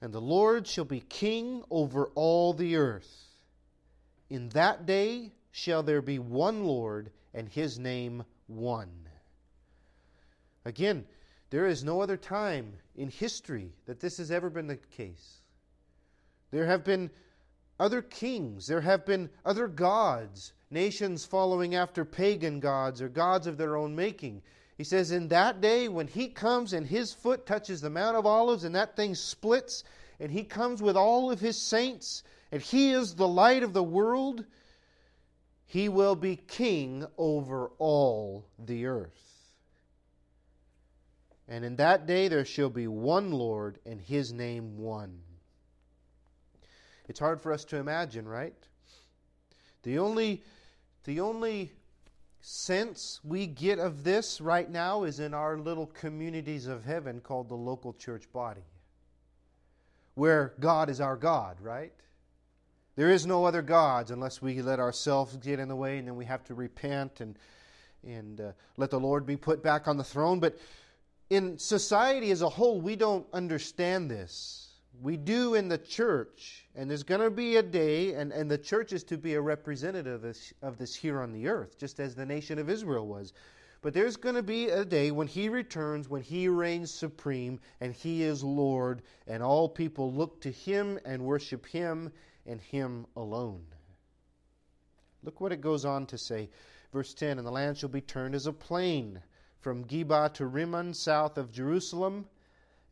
And 0.00 0.12
the 0.12 0.20
Lord 0.20 0.66
shall 0.66 0.84
be 0.84 1.00
king 1.00 1.62
over 1.70 2.06
all 2.14 2.52
the 2.52 2.76
earth. 2.76 3.10
In 4.30 4.48
that 4.50 4.86
day 4.86 5.32
shall 5.50 5.82
there 5.82 6.02
be 6.02 6.18
one 6.18 6.64
Lord, 6.64 7.10
and 7.34 7.48
his 7.48 7.78
name 7.78 8.24
one. 8.46 9.08
Again, 10.64 11.04
there 11.50 11.66
is 11.66 11.84
no 11.84 12.00
other 12.00 12.16
time 12.16 12.74
in 12.94 13.08
history 13.08 13.72
that 13.86 14.00
this 14.00 14.18
has 14.18 14.30
ever 14.30 14.50
been 14.50 14.66
the 14.66 14.76
case. 14.76 15.40
There 16.50 16.66
have 16.66 16.84
been 16.84 17.10
other 17.82 18.00
kings, 18.00 18.68
there 18.68 18.80
have 18.80 19.04
been 19.04 19.28
other 19.44 19.66
gods 19.66 20.52
nations 20.70 21.24
following 21.24 21.74
after 21.74 22.04
pagan 22.04 22.60
gods 22.60 23.02
or 23.02 23.08
gods 23.08 23.48
of 23.48 23.58
their 23.58 23.76
own 23.76 23.96
making. 23.96 24.40
He 24.78 24.84
says, 24.84 25.10
In 25.10 25.26
that 25.28 25.60
day, 25.60 25.88
when 25.88 26.06
he 26.06 26.28
comes 26.28 26.72
and 26.72 26.86
his 26.86 27.12
foot 27.12 27.44
touches 27.44 27.80
the 27.80 27.90
Mount 27.90 28.16
of 28.16 28.24
Olives 28.24 28.62
and 28.62 28.72
that 28.76 28.94
thing 28.94 29.16
splits, 29.16 29.82
and 30.20 30.30
he 30.30 30.44
comes 30.44 30.80
with 30.80 30.96
all 30.96 31.32
of 31.32 31.40
his 31.40 31.60
saints, 31.60 32.22
and 32.52 32.62
he 32.62 32.92
is 32.92 33.16
the 33.16 33.26
light 33.26 33.64
of 33.64 33.72
the 33.72 33.82
world, 33.82 34.44
he 35.66 35.88
will 35.88 36.14
be 36.14 36.36
king 36.36 37.04
over 37.18 37.72
all 37.78 38.46
the 38.60 38.86
earth. 38.86 39.50
And 41.48 41.64
in 41.64 41.74
that 41.76 42.06
day 42.06 42.28
there 42.28 42.44
shall 42.44 42.70
be 42.70 42.86
one 42.86 43.32
Lord, 43.32 43.80
and 43.84 44.00
his 44.00 44.32
name 44.32 44.78
one. 44.78 45.18
It's 47.12 47.20
hard 47.20 47.42
for 47.42 47.52
us 47.52 47.66
to 47.66 47.76
imagine, 47.76 48.26
right? 48.26 48.54
The 49.82 49.98
only 49.98 50.42
the 51.04 51.20
only 51.20 51.70
sense 52.40 53.20
we 53.22 53.46
get 53.46 53.78
of 53.78 54.02
this 54.02 54.40
right 54.40 54.70
now 54.70 55.04
is 55.04 55.20
in 55.20 55.34
our 55.34 55.58
little 55.58 55.88
communities 55.88 56.66
of 56.66 56.86
heaven 56.86 57.20
called 57.20 57.50
the 57.50 57.54
local 57.54 57.92
church 57.92 58.32
body, 58.32 58.64
where 60.14 60.54
God 60.58 60.88
is 60.88 61.02
our 61.02 61.16
God, 61.16 61.60
right? 61.60 61.92
There 62.96 63.10
is 63.10 63.26
no 63.26 63.44
other 63.44 63.60
gods 63.60 64.10
unless 64.10 64.40
we 64.40 64.62
let 64.62 64.80
ourselves 64.80 65.36
get 65.36 65.60
in 65.60 65.68
the 65.68 65.76
way 65.76 65.98
and 65.98 66.08
then 66.08 66.16
we 66.16 66.24
have 66.24 66.44
to 66.44 66.54
repent 66.54 67.20
and, 67.20 67.38
and 68.02 68.40
uh, 68.40 68.52
let 68.78 68.88
the 68.88 68.98
Lord 68.98 69.26
be 69.26 69.36
put 69.36 69.62
back 69.62 69.86
on 69.86 69.98
the 69.98 70.04
throne. 70.04 70.40
But 70.40 70.58
in 71.28 71.58
society 71.58 72.30
as 72.30 72.40
a 72.40 72.48
whole, 72.48 72.80
we 72.80 72.96
don't 72.96 73.26
understand 73.34 74.10
this. 74.10 74.61
We 75.00 75.16
do 75.16 75.54
in 75.54 75.68
the 75.68 75.78
church 75.78 76.66
and 76.74 76.88
there's 76.88 77.02
going 77.02 77.20
to 77.20 77.30
be 77.30 77.56
a 77.56 77.62
day, 77.62 78.14
and, 78.14 78.32
and 78.32 78.50
the 78.50 78.58
church 78.58 78.92
is 78.92 79.04
to 79.04 79.18
be 79.18 79.34
a 79.34 79.40
representative 79.40 80.14
of 80.14 80.22
this, 80.22 80.52
of 80.62 80.78
this 80.78 80.94
here 80.94 81.20
on 81.20 81.32
the 81.32 81.48
earth, 81.48 81.78
just 81.78 82.00
as 82.00 82.14
the 82.14 82.26
nation 82.26 82.58
of 82.58 82.70
Israel 82.70 83.06
was. 83.06 83.32
But 83.82 83.94
there's 83.94 84.16
going 84.16 84.36
to 84.36 84.42
be 84.42 84.68
a 84.68 84.84
day 84.84 85.10
when 85.10 85.26
he 85.26 85.48
returns, 85.48 86.08
when 86.08 86.22
he 86.22 86.48
reigns 86.48 86.92
supreme, 86.92 87.60
and 87.80 87.92
he 87.92 88.22
is 88.22 88.44
Lord, 88.44 89.02
and 89.26 89.42
all 89.42 89.68
people 89.68 90.12
look 90.12 90.40
to 90.42 90.50
him 90.50 90.98
and 91.04 91.24
worship 91.24 91.66
him 91.66 92.12
and 92.46 92.60
him 92.60 93.06
alone. 93.16 93.66
Look 95.24 95.40
what 95.40 95.52
it 95.52 95.60
goes 95.60 95.84
on 95.84 96.06
to 96.06 96.18
say. 96.18 96.48
Verse 96.92 97.12
10 97.12 97.38
And 97.38 97.46
the 97.46 97.50
land 97.50 97.76
shall 97.76 97.88
be 97.88 98.00
turned 98.00 98.34
as 98.34 98.46
a 98.46 98.52
plain 98.52 99.20
from 99.60 99.84
Geba 99.84 100.32
to 100.34 100.46
Rimmon, 100.46 100.94
south 100.94 101.36
of 101.36 101.52
Jerusalem, 101.52 102.26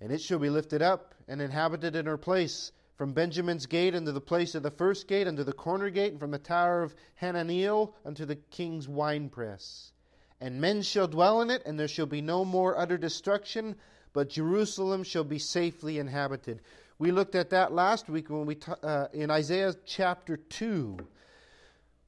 and 0.01 0.13
it 0.13 0.21
shall 0.21 0.39
be 0.39 0.51
lifted 0.51 0.83
up 0.83 1.15
and 1.29 1.41
inhabited 1.41 1.95
in 1.95 2.07
her 2.07 2.17
place 2.17 2.73
from 2.97 3.13
Benjamin's 3.13 3.67
gate 3.67 3.95
unto 3.95 4.13
the 4.13 4.21
place 4.21 4.55
of 4.55 4.63
the 4.63 4.71
first 4.71 5.09
gate, 5.09 5.27
unto 5.27 5.43
the 5.43 5.53
corner 5.53 5.89
gate, 5.89 6.13
and 6.13 6.21
from 6.21 6.31
the 6.31 6.39
tower 6.39 6.83
of 6.83 6.95
Hananeel 7.21 7.95
unto 8.05 8.27
the 8.27 8.37
king's 8.37 8.89
winepress. 8.89 9.93
And 10.41 10.61
men 10.61 10.83
shall 10.83 11.09
dwell 11.09 11.41
in 11.41 11.51
it, 11.51 11.63
and 11.65 11.79
there 11.79 11.89
shall 11.89 12.07
be 12.07 12.21
no 12.21 12.45
more 12.45 12.79
utter 12.79 12.99
destruction, 12.99 13.77
but 14.13 14.29
Jerusalem 14.29 15.03
shall 15.03 15.25
be 15.25 15.39
safely 15.39 15.99
inhabited. 15.99 16.61
We 16.99 17.11
looked 17.11 17.35
at 17.35 17.51
that 17.51 17.73
last 17.73 18.09
week 18.09 18.29
when 18.29 18.45
we 18.45 18.57
ta- 18.57 18.77
uh, 18.83 19.09
in 19.13 19.31
Isaiah 19.31 19.75
chapter 19.87 20.37
2 20.37 20.99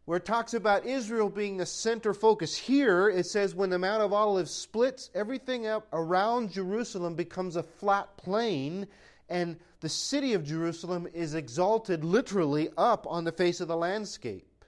where 0.04 0.18
it 0.18 0.24
talks 0.24 0.54
about 0.54 0.84
Israel 0.84 1.28
being 1.28 1.56
the 1.56 1.66
center 1.66 2.12
focus. 2.12 2.56
Here 2.56 3.08
it 3.08 3.26
says 3.26 3.54
when 3.54 3.70
the 3.70 3.78
Mount 3.78 4.02
of 4.02 4.12
Olives 4.12 4.50
splits, 4.50 5.10
everything 5.14 5.66
up 5.66 5.86
around 5.92 6.52
Jerusalem 6.52 7.14
becomes 7.14 7.56
a 7.56 7.62
flat 7.62 8.16
plain, 8.16 8.88
and 9.28 9.56
the 9.80 9.88
city 9.88 10.34
of 10.34 10.44
Jerusalem 10.44 11.06
is 11.14 11.34
exalted 11.34 12.04
literally 12.04 12.70
up 12.76 13.06
on 13.08 13.24
the 13.24 13.32
face 13.32 13.60
of 13.60 13.68
the 13.68 13.76
landscape. 13.76 14.64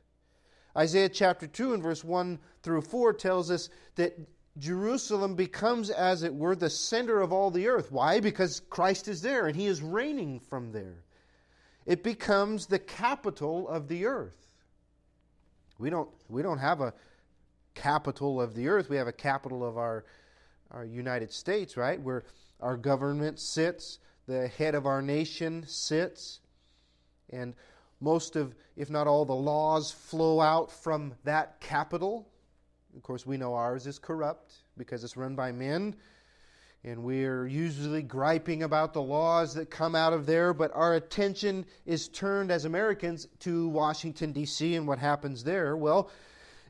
Isaiah 0.76 1.08
chapter 1.08 1.46
2 1.46 1.74
and 1.74 1.82
verse 1.82 2.04
1 2.04 2.38
through 2.62 2.82
4 2.82 3.12
tells 3.12 3.50
us 3.50 3.68
that 3.96 4.16
Jerusalem 4.58 5.34
becomes, 5.34 5.90
as 5.90 6.22
it 6.22 6.34
were, 6.34 6.54
the 6.54 6.70
center 6.70 7.20
of 7.20 7.32
all 7.32 7.50
the 7.50 7.66
earth. 7.68 7.90
Why? 7.90 8.20
Because 8.20 8.60
Christ 8.70 9.08
is 9.08 9.20
there 9.20 9.46
and 9.46 9.56
he 9.56 9.66
is 9.66 9.82
reigning 9.82 10.38
from 10.38 10.70
there. 10.70 11.02
It 11.86 12.02
becomes 12.02 12.66
the 12.66 12.78
capital 12.78 13.68
of 13.68 13.88
the 13.88 14.06
earth. 14.06 14.43
We 15.78 15.90
don't, 15.90 16.08
we 16.28 16.42
don't 16.42 16.58
have 16.58 16.80
a 16.80 16.94
capital 17.74 18.40
of 18.40 18.54
the 18.54 18.68
earth, 18.68 18.88
we 18.88 18.96
have 18.96 19.08
a 19.08 19.12
capital 19.12 19.64
of 19.64 19.76
our, 19.76 20.04
our 20.70 20.84
United 20.84 21.32
States, 21.32 21.76
right? 21.76 22.00
Where 22.00 22.24
our 22.60 22.76
government 22.76 23.40
sits, 23.40 23.98
the 24.26 24.48
head 24.48 24.74
of 24.74 24.86
our 24.86 25.02
nation 25.02 25.64
sits, 25.66 26.40
and 27.30 27.54
most 28.00 28.36
of, 28.36 28.54
if 28.76 28.90
not 28.90 29.06
all, 29.06 29.24
the 29.24 29.34
laws 29.34 29.90
flow 29.90 30.40
out 30.40 30.70
from 30.70 31.14
that 31.24 31.60
capital. 31.60 32.28
Of 32.96 33.02
course, 33.02 33.26
we 33.26 33.36
know 33.36 33.54
ours 33.54 33.86
is 33.86 33.98
corrupt 33.98 34.54
because 34.76 35.02
it's 35.04 35.16
run 35.16 35.34
by 35.34 35.52
men. 35.52 35.96
And 36.86 37.02
we're 37.02 37.46
usually 37.46 38.02
griping 38.02 38.62
about 38.62 38.92
the 38.92 39.00
laws 39.00 39.54
that 39.54 39.70
come 39.70 39.94
out 39.94 40.12
of 40.12 40.26
there, 40.26 40.52
but 40.52 40.70
our 40.74 40.96
attention 40.96 41.64
is 41.86 42.08
turned 42.08 42.50
as 42.50 42.66
Americans 42.66 43.26
to 43.40 43.68
Washington, 43.68 44.32
D.C., 44.32 44.74
and 44.74 44.86
what 44.86 44.98
happens 44.98 45.44
there. 45.44 45.78
Well, 45.78 46.10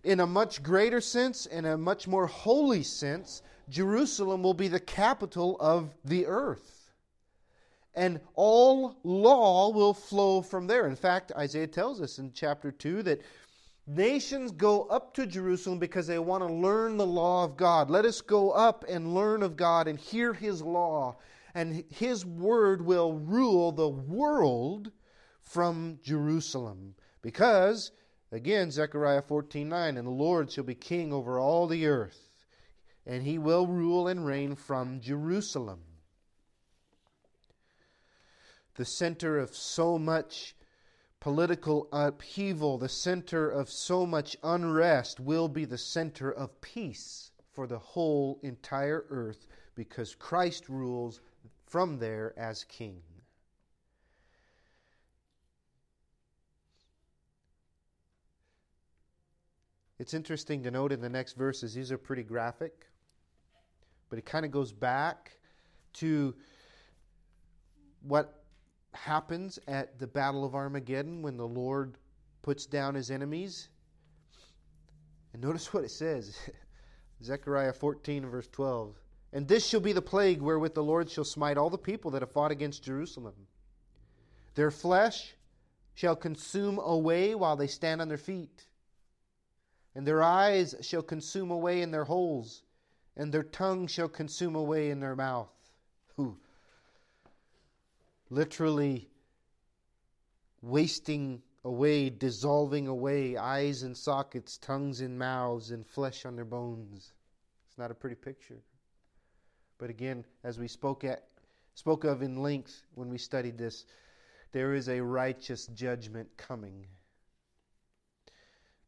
in 0.04 0.20
a 0.20 0.26
much 0.26 0.62
greater 0.62 1.00
sense, 1.00 1.46
in 1.46 1.64
a 1.64 1.76
much 1.76 2.06
more 2.06 2.28
holy 2.28 2.84
sense, 2.84 3.42
Jerusalem 3.68 4.44
will 4.44 4.54
be 4.54 4.68
the 4.68 4.78
capital 4.78 5.56
of 5.58 5.90
the 6.04 6.26
earth. 6.26 6.92
And 7.96 8.20
all 8.34 8.96
law 9.02 9.70
will 9.70 9.94
flow 9.94 10.42
from 10.42 10.68
there. 10.68 10.86
In 10.86 10.94
fact, 10.94 11.32
Isaiah 11.36 11.66
tells 11.66 12.00
us 12.00 12.20
in 12.20 12.30
chapter 12.32 12.70
2 12.70 13.02
that 13.02 13.20
Nations 13.86 14.50
go 14.50 14.84
up 14.84 15.12
to 15.14 15.26
Jerusalem 15.26 15.78
because 15.78 16.06
they 16.06 16.18
want 16.18 16.42
to 16.46 16.52
learn 16.52 16.96
the 16.96 17.06
law 17.06 17.44
of 17.44 17.56
God. 17.56 17.90
Let 17.90 18.06
us 18.06 18.22
go 18.22 18.50
up 18.50 18.84
and 18.88 19.14
learn 19.14 19.42
of 19.42 19.56
God 19.56 19.88
and 19.88 19.98
hear 19.98 20.32
His 20.32 20.62
law, 20.62 21.18
and 21.54 21.84
His 21.90 22.24
word 22.24 22.80
will 22.80 23.12
rule 23.12 23.72
the 23.72 23.88
world 23.88 24.90
from 25.42 25.98
Jerusalem. 26.02 26.94
Because, 27.20 27.92
again, 28.32 28.70
Zechariah 28.70 29.22
14 29.22 29.68
9, 29.68 29.96
and 29.98 30.06
the 30.06 30.10
Lord 30.10 30.50
shall 30.50 30.64
be 30.64 30.74
king 30.74 31.12
over 31.12 31.38
all 31.38 31.66
the 31.66 31.86
earth, 31.86 32.30
and 33.04 33.22
He 33.22 33.36
will 33.38 33.66
rule 33.66 34.08
and 34.08 34.24
reign 34.24 34.56
from 34.56 35.02
Jerusalem. 35.02 35.80
The 38.76 38.86
center 38.86 39.38
of 39.38 39.54
so 39.54 39.98
much 39.98 40.56
political 41.24 41.88
upheaval, 41.90 42.76
the 42.76 42.86
center 42.86 43.48
of 43.48 43.70
so 43.70 44.04
much 44.04 44.36
unrest, 44.42 45.18
will 45.18 45.48
be 45.48 45.64
the 45.64 45.78
center 45.78 46.30
of 46.30 46.60
peace 46.60 47.30
for 47.54 47.66
the 47.66 47.78
whole 47.78 48.38
entire 48.42 49.06
earth 49.08 49.46
because 49.74 50.14
Christ 50.14 50.68
rules 50.68 51.22
from 51.66 51.98
there 51.98 52.34
as 52.36 52.64
king. 52.64 53.00
It's 59.98 60.12
interesting 60.12 60.62
to 60.64 60.70
note 60.70 60.92
in 60.92 61.00
the 61.00 61.08
next 61.08 61.38
verses, 61.38 61.72
these 61.72 61.90
are 61.90 61.96
pretty 61.96 62.22
graphic, 62.22 62.86
but 64.10 64.18
it 64.18 64.26
kind 64.26 64.44
of 64.44 64.50
goes 64.50 64.74
back 64.74 65.38
to 65.94 66.34
what 68.02 68.43
happens 68.96 69.58
at 69.66 69.98
the 69.98 70.06
Battle 70.06 70.44
of 70.44 70.54
Armageddon 70.54 71.22
when 71.22 71.36
the 71.36 71.46
Lord 71.46 71.98
puts 72.42 72.66
down 72.66 72.94
his 72.94 73.10
enemies. 73.10 73.68
And 75.32 75.42
notice 75.42 75.72
what 75.72 75.84
it 75.84 75.90
says 75.90 76.38
Zechariah 77.22 77.72
14, 77.72 78.26
verse 78.26 78.48
12. 78.48 78.94
And 79.32 79.48
this 79.48 79.66
shall 79.66 79.80
be 79.80 79.92
the 79.92 80.02
plague 80.02 80.40
wherewith 80.40 80.74
the 80.74 80.82
Lord 80.82 81.10
shall 81.10 81.24
smite 81.24 81.58
all 81.58 81.70
the 81.70 81.78
people 81.78 82.10
that 82.12 82.22
have 82.22 82.30
fought 82.30 82.52
against 82.52 82.84
Jerusalem. 82.84 83.34
Their 84.54 84.70
flesh 84.70 85.34
shall 85.94 86.14
consume 86.14 86.78
away 86.78 87.34
while 87.34 87.56
they 87.56 87.66
stand 87.66 88.00
on 88.00 88.08
their 88.08 88.16
feet, 88.16 88.66
and 89.94 90.06
their 90.06 90.22
eyes 90.22 90.74
shall 90.80 91.02
consume 91.02 91.50
away 91.50 91.82
in 91.82 91.90
their 91.90 92.04
holes, 92.04 92.62
and 93.16 93.32
their 93.32 93.42
tongue 93.42 93.86
shall 93.86 94.08
consume 94.08 94.54
away 94.54 94.90
in 94.90 95.00
their 95.00 95.16
mouth. 95.16 95.50
Ooh 96.18 96.36
literally 98.34 99.08
wasting 100.60 101.42
away, 101.64 102.10
dissolving 102.10 102.88
away, 102.88 103.36
eyes 103.36 103.82
in 103.82 103.94
sockets, 103.94 104.58
tongues 104.58 105.00
in 105.00 105.16
mouths, 105.16 105.70
and 105.70 105.86
flesh 105.86 106.26
on 106.26 106.34
their 106.34 106.44
bones. 106.44 107.12
It's 107.68 107.78
not 107.78 107.90
a 107.90 107.94
pretty 107.94 108.16
picture. 108.16 108.60
But 109.78 109.90
again, 109.90 110.24
as 110.42 110.58
we 110.58 110.68
spoke 110.68 111.04
at 111.04 111.24
spoke 111.74 112.04
of 112.04 112.22
in 112.22 112.42
length 112.42 112.82
when 112.94 113.08
we 113.08 113.18
studied 113.18 113.58
this, 113.58 113.84
there 114.52 114.74
is 114.74 114.88
a 114.88 115.00
righteous 115.00 115.66
judgment 115.68 116.28
coming. 116.36 116.86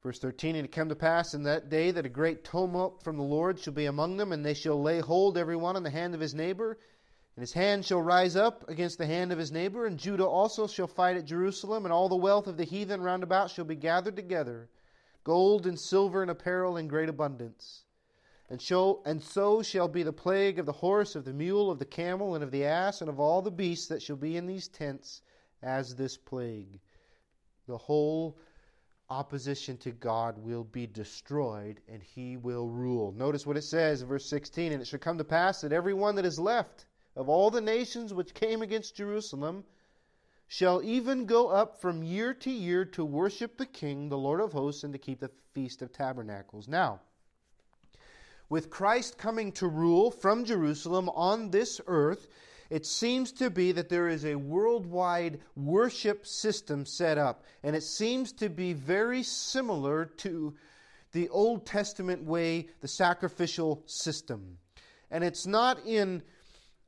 Verse 0.03 0.21
13, 0.21 0.55
And 0.55 0.65
it 0.65 0.71
come 0.71 0.89
to 0.89 0.95
pass 0.95 1.35
in 1.35 1.43
that 1.45 1.69
day 1.69 1.91
that 1.91 2.07
a 2.07 2.09
great 2.09 2.45
tumult 2.45 3.03
from 3.03 3.17
the 3.17 3.25
Lord 3.25 3.59
shall 3.59 3.73
be 3.73 3.87
among 3.87 4.17
them, 4.17 4.31
and 4.31 4.45
they 4.45 4.55
shall 4.55 4.81
lay 4.81 5.01
hold 5.01 5.37
every 5.37 5.57
one 5.57 5.75
on 5.75 5.83
the 5.83 5.91
hand 5.91 6.15
of 6.15 6.21
his 6.21 6.35
neighbor, 6.35 6.79
and 7.37 7.43
his 7.43 7.53
hand 7.53 7.85
shall 7.85 8.01
rise 8.01 8.35
up 8.35 8.67
against 8.67 8.97
the 8.97 9.05
hand 9.05 9.31
of 9.31 9.39
his 9.39 9.53
neighbor, 9.53 9.85
and 9.85 9.99
Judah 9.99 10.27
also 10.27 10.67
shall 10.67 10.87
fight 10.87 11.19
at 11.19 11.27
Jerusalem, 11.27 11.85
and 11.85 11.93
all 11.93 12.09
the 12.09 12.17
wealth 12.17 12.47
of 12.47 12.57
the 12.57 12.65
heathen 12.65 13.03
round 13.03 13.23
about 13.23 13.51
shall 13.51 13.67
be 13.67 13.77
gathered 13.77 14.17
together, 14.17 14.71
gold 15.23 15.67
and 15.67 15.79
silver 15.79 16.23
and 16.23 16.31
apparel 16.31 16.79
in 16.79 16.89
great 16.89 17.11
abundance. 17.11 17.85
And, 18.49 18.63
shall, 18.63 19.03
and 19.05 19.23
so 19.23 19.61
shall 19.61 19.87
be 19.87 20.03
the 20.03 20.15
plague 20.15 20.59
of 20.59 20.65
the 20.65 20.73
horse, 20.73 21.15
of 21.15 21.27
the 21.27 21.35
mule, 21.35 21.71
of 21.71 21.79
the 21.79 21.85
camel, 21.85 22.35
and 22.35 22.43
of 22.43 22.51
the 22.51 22.65
ass, 22.65 23.03
and 23.03 23.11
of 23.11 23.21
all 23.21 23.43
the 23.43 23.51
beasts 23.51 23.89
that 23.89 24.01
shall 24.01 24.17
be 24.17 24.39
in 24.39 24.47
these 24.47 24.69
tents, 24.69 25.21
as 25.63 25.97
this 25.97 26.17
plague. 26.17 26.81
The 27.67 27.77
whole 27.77 28.39
opposition 29.11 29.77
to 29.79 29.91
God 29.91 30.39
will 30.39 30.65
be 30.65 30.87
destroyed, 30.87 31.83
and 31.87 32.03
he 32.03 32.39
will 32.39 32.71
rule. 32.71 33.13
Notice 33.13 33.45
what 33.45 33.59
it 33.59 33.63
says 33.63 34.01
in 34.01 34.09
verse 34.09 34.25
16 34.25 34.73
And 34.73 34.81
it 34.81 34.87
shall 34.87 35.01
come 35.01 35.19
to 35.19 35.25
pass 35.25 35.61
that 35.61 35.73
every 35.73 35.93
one 35.93 36.15
that 36.15 36.25
is 36.25 36.39
left, 36.39 36.87
of 37.17 37.29
all 37.29 37.51
the 37.51 37.61
nations 37.61 38.13
which 38.13 38.35
came 38.35 38.63
against 38.63 38.95
Jerusalem 38.95 39.65
shall 40.47 40.83
even 40.83 41.27
go 41.27 41.49
up 41.49 41.81
from 41.81 42.05
year 42.05 42.33
to 42.35 42.51
year 42.51 42.85
to 42.85 43.05
worship 43.05 43.57
the 43.57 43.67
King, 43.67 44.09
the 44.09 44.19
Lord 44.19 44.41
of 44.41 44.53
hosts, 44.53 44.85
and 44.85 44.93
to 44.93 44.99
keep 44.99 45.21
the 45.21 45.31
Feast 45.55 45.83
of 45.83 45.93
Tabernacles. 45.93 46.69
Now, 46.69 47.01
with 48.49 48.71
Christ 48.71 49.19
coming 49.19 49.51
to 49.53 49.67
rule 49.67 50.11
from 50.11 50.45
Jerusalem 50.45 51.09
on 51.09 51.51
this 51.51 51.81
earth, 51.87 52.29
it 52.71 52.87
seems 52.87 53.33
to 53.33 53.51
be 53.51 53.73
that 53.73 53.89
there 53.89 54.09
is 54.09 54.25
a 54.25 54.35
worldwide 54.37 55.41
worship 55.57 56.27
system 56.27 56.85
set 56.85 57.19
up, 57.19 57.45
and 57.63 57.75
it 57.75 57.83
seems 57.83 58.33
to 58.35 58.49
be 58.49 58.73
very 58.73 59.23
similar 59.23 60.05
to 60.19 60.55
the 61.13 61.29
Old 61.31 61.65
Testament 61.65 62.25
way, 62.25 62.69
the 62.81 62.89
sacrificial 62.89 63.83
system. 63.87 64.59
And 65.11 65.25
it's 65.25 65.47
not 65.47 65.85
in 65.87 66.23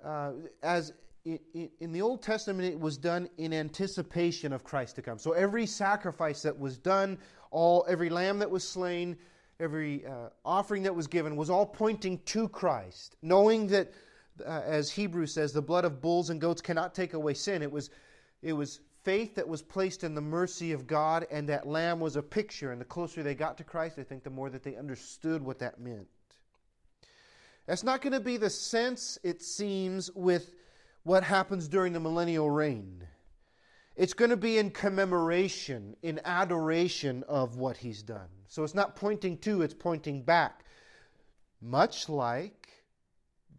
uh, 0.04 0.32
as 0.62 0.92
in, 1.24 1.70
in 1.80 1.92
the 1.92 2.00
Old 2.00 2.22
Testament, 2.22 2.72
it 2.72 2.78
was 2.78 2.96
done 2.96 3.28
in 3.38 3.52
anticipation 3.52 4.52
of 4.52 4.64
Christ 4.64 4.96
to 4.96 5.02
come. 5.02 5.18
So 5.18 5.32
every 5.32 5.66
sacrifice 5.66 6.42
that 6.42 6.58
was 6.58 6.78
done, 6.78 7.18
all 7.50 7.84
every 7.88 8.08
lamb 8.08 8.38
that 8.38 8.50
was 8.50 8.66
slain, 8.66 9.16
every 9.60 10.06
uh, 10.06 10.28
offering 10.44 10.82
that 10.84 10.94
was 10.94 11.06
given 11.06 11.36
was 11.36 11.50
all 11.50 11.66
pointing 11.66 12.18
to 12.26 12.48
Christ, 12.48 13.16
knowing 13.22 13.66
that, 13.68 13.92
uh, 14.46 14.62
as 14.64 14.90
Hebrews 14.90 15.34
says, 15.34 15.52
the 15.52 15.62
blood 15.62 15.84
of 15.84 16.00
bulls 16.00 16.30
and 16.30 16.40
goats 16.40 16.60
cannot 16.60 16.94
take 16.94 17.14
away 17.14 17.34
sin. 17.34 17.62
It 17.62 17.70
was, 17.70 17.90
it 18.42 18.52
was 18.52 18.80
faith 19.02 19.34
that 19.34 19.48
was 19.48 19.62
placed 19.62 20.04
in 20.04 20.14
the 20.14 20.20
mercy 20.20 20.72
of 20.72 20.86
God, 20.86 21.26
and 21.30 21.48
that 21.48 21.66
lamb 21.66 22.00
was 22.00 22.16
a 22.16 22.22
picture. 22.22 22.72
And 22.72 22.80
the 22.80 22.84
closer 22.84 23.22
they 23.22 23.34
got 23.34 23.58
to 23.58 23.64
Christ, 23.64 23.98
I 23.98 24.02
think 24.02 24.22
the 24.22 24.30
more 24.30 24.50
that 24.50 24.62
they 24.62 24.76
understood 24.76 25.42
what 25.42 25.58
that 25.58 25.80
meant. 25.80 26.06
That's 27.68 27.84
not 27.84 28.00
going 28.00 28.14
to 28.14 28.20
be 28.20 28.38
the 28.38 28.48
sense, 28.48 29.18
it 29.22 29.42
seems, 29.42 30.10
with 30.12 30.54
what 31.02 31.22
happens 31.22 31.68
during 31.68 31.92
the 31.92 32.00
millennial 32.00 32.48
reign. 32.48 33.06
It's 33.94 34.14
going 34.14 34.30
to 34.30 34.38
be 34.38 34.56
in 34.56 34.70
commemoration, 34.70 35.94
in 36.00 36.18
adoration 36.24 37.24
of 37.28 37.58
what 37.58 37.76
he's 37.76 38.02
done. 38.02 38.30
So 38.46 38.64
it's 38.64 38.74
not 38.74 38.96
pointing 38.96 39.36
to, 39.40 39.60
it's 39.60 39.74
pointing 39.74 40.22
back. 40.22 40.64
Much 41.60 42.08
like 42.08 42.68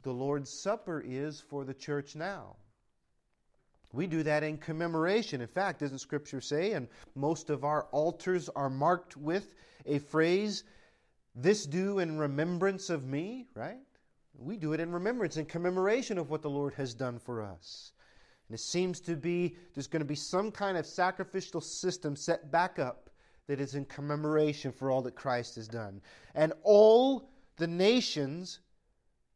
the 0.01 0.11
Lord's 0.11 0.49
Supper 0.49 1.03
is 1.05 1.39
for 1.47 1.63
the 1.63 1.75
church 1.75 2.15
now. 2.15 2.55
We 3.93 4.07
do 4.07 4.23
that 4.23 4.41
in 4.41 4.57
commemoration. 4.57 5.39
In 5.39 5.47
fact, 5.47 5.81
doesn't 5.81 5.99
Scripture 5.99 6.41
say, 6.41 6.71
and 6.71 6.87
most 7.13 7.51
of 7.51 7.63
our 7.63 7.83
altars 7.91 8.49
are 8.55 8.71
marked 8.71 9.17
with 9.17 9.53
a 9.85 9.99
phrase, 9.99 10.63
this 11.35 11.67
do 11.67 11.99
in 11.99 12.17
remembrance 12.17 12.89
of 12.89 13.05
me, 13.05 13.45
right? 13.53 13.77
We 14.37 14.57
do 14.57 14.73
it 14.73 14.79
in 14.79 14.91
remembrance, 14.91 15.37
in 15.37 15.45
commemoration 15.45 16.17
of 16.17 16.29
what 16.29 16.41
the 16.41 16.49
Lord 16.49 16.73
has 16.75 16.93
done 16.93 17.19
for 17.19 17.41
us. 17.41 17.91
And 18.47 18.55
it 18.55 18.61
seems 18.61 18.99
to 19.01 19.15
be 19.15 19.55
there's 19.73 19.87
going 19.87 20.01
to 20.01 20.05
be 20.05 20.15
some 20.15 20.51
kind 20.51 20.77
of 20.77 20.85
sacrificial 20.85 21.61
system 21.61 22.15
set 22.15 22.51
back 22.51 22.79
up 22.79 23.09
that 23.47 23.59
is 23.59 23.75
in 23.75 23.85
commemoration 23.85 24.71
for 24.71 24.91
all 24.91 25.01
that 25.01 25.15
Christ 25.15 25.55
has 25.55 25.67
done. 25.67 26.01
And 26.35 26.53
all 26.63 27.29
the 27.57 27.67
nations 27.67 28.59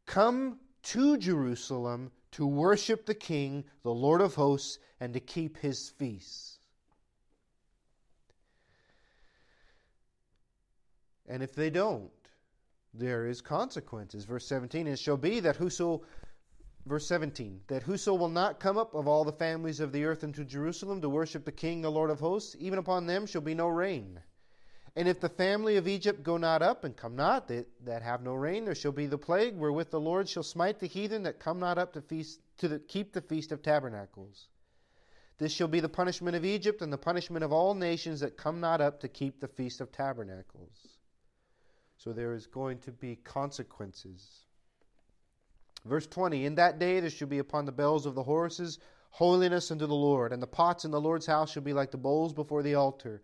come 0.06 0.60
to 0.84 1.18
Jerusalem 1.18 2.12
to 2.32 2.46
worship 2.46 3.06
the 3.06 3.14
King, 3.14 3.64
the 3.84 3.94
Lord 3.94 4.22
of 4.22 4.36
hosts, 4.36 4.80
and 5.00 5.14
to 5.14 5.20
keep 5.20 5.58
his 5.58 5.90
feasts. 5.90 6.60
And 11.28 11.42
if 11.42 11.54
they 11.54 11.70
don't, 11.70 12.12
there 12.94 13.28
is 13.28 13.42
consequences. 13.42 14.26
Verse 14.26 14.46
17, 14.48 14.88
it 14.88 15.00
shall 15.00 15.18
be 15.18 15.40
that 15.42 15.56
whoso 15.56 16.04
Verse 16.86 17.08
17 17.08 17.62
That 17.68 17.84
whoso 17.84 18.14
will 18.14 18.30
not 18.30 18.60
come 18.60 18.78
up 18.78 18.94
of 18.94 19.08
all 19.08 19.24
the 19.24 19.32
families 19.32 19.80
of 19.80 19.92
the 19.92 20.04
earth 20.04 20.24
into 20.24 20.44
Jerusalem 20.44 21.02
to 21.02 21.10
worship 21.10 21.46
the 21.46 21.52
King, 21.52 21.82
the 21.82 21.92
Lord 21.92 22.10
of 22.10 22.20
hosts, 22.20 22.56
even 22.60 22.80
upon 22.80 23.08
them 23.08 23.26
shall 23.26 23.42
be 23.42 23.56
no 23.56 23.68
rain. 23.68 24.20
And 24.96 25.08
if 25.08 25.20
the 25.20 25.30
family 25.30 25.78
of 25.78 25.88
Egypt 25.88 26.22
go 26.22 26.38
not 26.38 26.62
up 26.62 26.84
and 26.84 26.96
come 26.96 27.16
not, 27.16 27.48
they, 27.48 27.66
that 27.86 28.04
have 28.04 28.22
no 28.22 28.34
rain, 28.34 28.66
there 28.66 28.76
shall 28.76 28.92
be 28.92 29.08
the 29.08 29.18
plague 29.18 29.56
wherewith 29.56 29.90
the 29.90 30.00
Lord 30.00 30.30
shall 30.30 30.44
smite 30.44 30.80
the 30.80 30.88
heathen 30.88 31.24
that 31.24 31.40
come 31.40 31.60
not 31.60 31.78
up 31.78 31.94
to 31.94 32.02
feast 32.02 32.42
to 32.58 32.68
the, 32.68 32.80
keep 32.80 33.14
the 33.14 33.22
feast 33.22 33.52
of 33.52 33.64
tabernacles. 33.64 34.50
This 35.40 35.52
shall 35.52 35.68
be 35.68 35.80
the 35.80 35.90
punishment 35.90 36.36
of 36.36 36.46
Egypt 36.46 36.82
and 36.82 36.94
the 36.94 36.98
punishment 36.98 37.44
of 37.44 37.52
all 37.52 37.74
nations 37.74 38.20
that 38.20 38.38
come 38.38 38.60
not 38.60 38.82
up 38.82 39.00
to 39.00 39.08
keep 39.08 39.40
the 39.40 39.48
feast 39.48 39.82
of 39.82 39.92
tabernacles. 39.92 40.93
So 42.04 42.12
there 42.12 42.34
is 42.34 42.48
going 42.48 42.80
to 42.80 42.92
be 42.92 43.16
consequences. 43.16 44.42
Verse 45.86 46.06
20 46.06 46.46
In 46.46 46.56
that 46.56 46.78
day 46.78 47.00
there 47.00 47.10
shall 47.10 47.30
be 47.30 47.40
upon 47.40 47.66
the 47.66 47.72
bells 47.72 48.06
of 48.06 48.14
the 48.14 48.24
horses 48.24 48.80
holiness 49.12 49.72
unto 49.72 49.88
the 49.88 49.96
Lord, 49.96 50.34
and 50.34 50.44
the 50.44 50.48
pots 50.48 50.84
in 50.84 50.92
the 50.92 51.00
Lord's 51.00 51.28
house 51.28 51.54
shall 51.54 51.64
be 51.64 51.72
like 51.72 51.92
the 51.92 51.98
bowls 51.98 52.34
before 52.34 52.62
the 52.62 52.76
altar. 52.76 53.22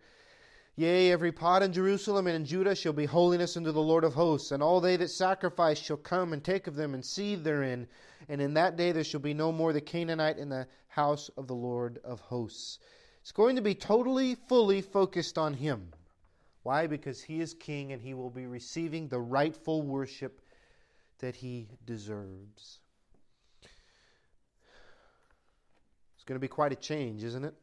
Yea, 0.76 1.12
every 1.12 1.30
pot 1.30 1.62
in 1.62 1.74
Jerusalem 1.74 2.26
and 2.26 2.36
in 2.36 2.46
Judah 2.46 2.74
shall 2.74 2.94
be 2.94 3.04
holiness 3.04 3.54
unto 3.54 3.70
the 3.70 3.82
Lord 3.82 4.02
of 4.02 4.14
hosts, 4.14 4.50
and 4.50 4.62
all 4.62 4.80
they 4.80 4.96
that 4.96 5.10
sacrifice 5.10 5.78
shall 5.78 5.98
come 5.98 6.32
and 6.32 6.42
take 6.42 6.66
of 6.66 6.76
them 6.76 6.94
and 6.94 7.04
seethe 7.04 7.44
therein. 7.44 7.86
And 8.30 8.40
in 8.40 8.54
that 8.54 8.78
day 8.78 8.92
there 8.92 9.04
shall 9.04 9.20
be 9.20 9.34
no 9.34 9.52
more 9.52 9.74
the 9.74 9.82
Canaanite 9.82 10.38
in 10.38 10.48
the 10.48 10.66
house 10.88 11.28
of 11.36 11.48
the 11.48 11.54
Lord 11.54 11.98
of 12.02 12.20
hosts. 12.20 12.78
It's 13.20 13.32
going 13.32 13.56
to 13.56 13.62
be 13.62 13.74
totally, 13.74 14.36
fully 14.36 14.80
focused 14.80 15.36
on 15.36 15.52
him. 15.52 15.92
Why? 16.62 16.86
Because 16.86 17.22
he 17.22 17.40
is 17.40 17.54
king 17.54 17.92
and 17.92 18.02
he 18.02 18.14
will 18.14 18.30
be 18.30 18.46
receiving 18.46 19.08
the 19.08 19.20
rightful 19.20 19.82
worship 19.82 20.40
that 21.20 21.36
he 21.36 21.68
deserves. 21.86 22.80
It's 26.14 26.24
going 26.26 26.36
to 26.36 26.40
be 26.40 26.48
quite 26.48 26.72
a 26.72 26.76
change, 26.76 27.24
isn't 27.24 27.44
it? 27.44 27.54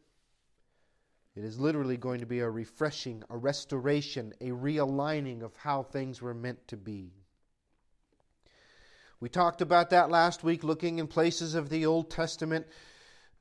It 1.35 1.43
is 1.43 1.59
literally 1.59 1.97
going 1.97 2.21
to 2.21 2.25
be 2.25 2.39
a 2.39 2.49
refreshing, 2.49 3.23
a 3.29 3.37
restoration, 3.37 4.33
a 4.41 4.49
realigning 4.49 5.43
of 5.43 5.55
how 5.55 5.83
things 5.83 6.19
were 6.19 6.33
meant 6.33 6.67
to 6.69 6.77
be. 6.77 7.11
We 9.19 9.29
talked 9.29 9.61
about 9.61 9.91
that 9.91 10.09
last 10.09 10.43
week, 10.43 10.63
looking 10.63 10.97
in 10.97 11.05
places 11.05 11.53
of 11.53 11.69
the 11.69 11.85
Old 11.85 12.09
Testament. 12.09 12.65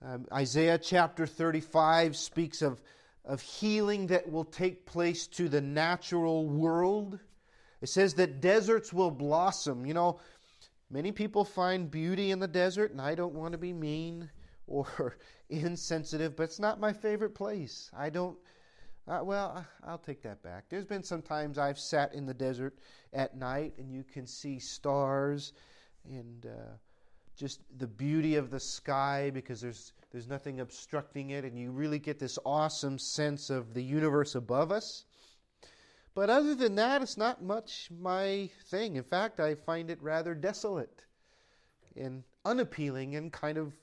Um, 0.05 0.27
Isaiah 0.31 0.77
chapter 0.79 1.27
35 1.27 2.17
speaks 2.17 2.61
of, 2.61 2.83
of 3.27 3.41
healing 3.43 4.07
that 4.07 4.31
will 4.31 4.45
take 4.45 4.87
place 4.87 5.27
to 5.27 5.49
the 5.49 5.61
natural 5.61 6.47
world. 6.47 7.19
It 7.81 7.89
says 7.89 8.15
that 8.15 8.41
deserts 8.41 8.93
will 8.93 9.11
blossom. 9.11 9.85
You 9.85 9.95
know, 9.95 10.21
many 10.91 11.13
people 11.13 11.45
find 11.45 11.91
beauty 11.91 12.31
in 12.31 12.39
the 12.39 12.49
desert, 12.49 12.93
and 12.93 13.01
I 13.01 13.15
don't 13.15 13.35
want 13.35 13.53
to 13.53 13.59
be 13.59 13.73
mean 13.73 14.31
or 14.67 15.17
insensitive, 15.51 16.37
but 16.37 16.45
it's 16.45 16.61
not 16.61 16.81
my 16.81 16.93
favorite 16.93 17.35
place. 17.35 17.91
I 17.97 18.11
don't. 18.11 18.39
Uh, 19.09 19.21
well, 19.23 19.65
I'll 19.85 19.99
take 19.99 20.21
that 20.23 20.43
back. 20.43 20.65
There's 20.69 20.85
been 20.85 21.05
some 21.05 21.23
times 21.23 21.59
I've 21.59 21.79
sat 21.79 22.13
in 22.13 22.27
the 22.27 22.35
desert 22.35 22.77
at 23.13 23.37
night 23.37 23.75
and 23.79 23.93
you 23.93 24.03
can 24.03 24.27
see 24.27 24.59
stars 24.59 25.53
and 26.09 26.47
uh, 26.47 26.75
just 27.37 27.61
the 27.79 27.87
beauty 27.87 28.35
of 28.35 28.51
the 28.51 28.59
sky 28.59 29.31
because 29.33 29.61
there's 29.61 29.93
there's 30.17 30.29
nothing 30.29 30.61
obstructing 30.61 31.29
it, 31.29 31.45
and 31.45 31.59
you 31.59 31.71
really 31.71 31.99
get 31.99 32.19
this 32.19 32.39
awesome 32.47 32.99
sense 32.99 33.51
of 33.51 33.75
the 33.75 33.83
universe 33.83 34.35
above 34.35 34.73
us. 34.73 35.05
But 36.15 36.31
other 36.31 36.55
than 36.55 36.77
that, 36.77 37.03
it's 37.03 37.19
not 37.19 37.43
much 37.43 37.91
my 37.91 38.49
thing. 38.69 38.97
In 38.97 39.03
fact, 39.03 39.41
I 39.41 39.55
find 39.55 39.91
it 39.91 40.03
rather 40.03 40.35
desolate 40.35 41.03
and 41.95 42.25
unappealing 42.47 43.15
and 43.15 43.31
kind 43.31 43.59
of 43.59 43.75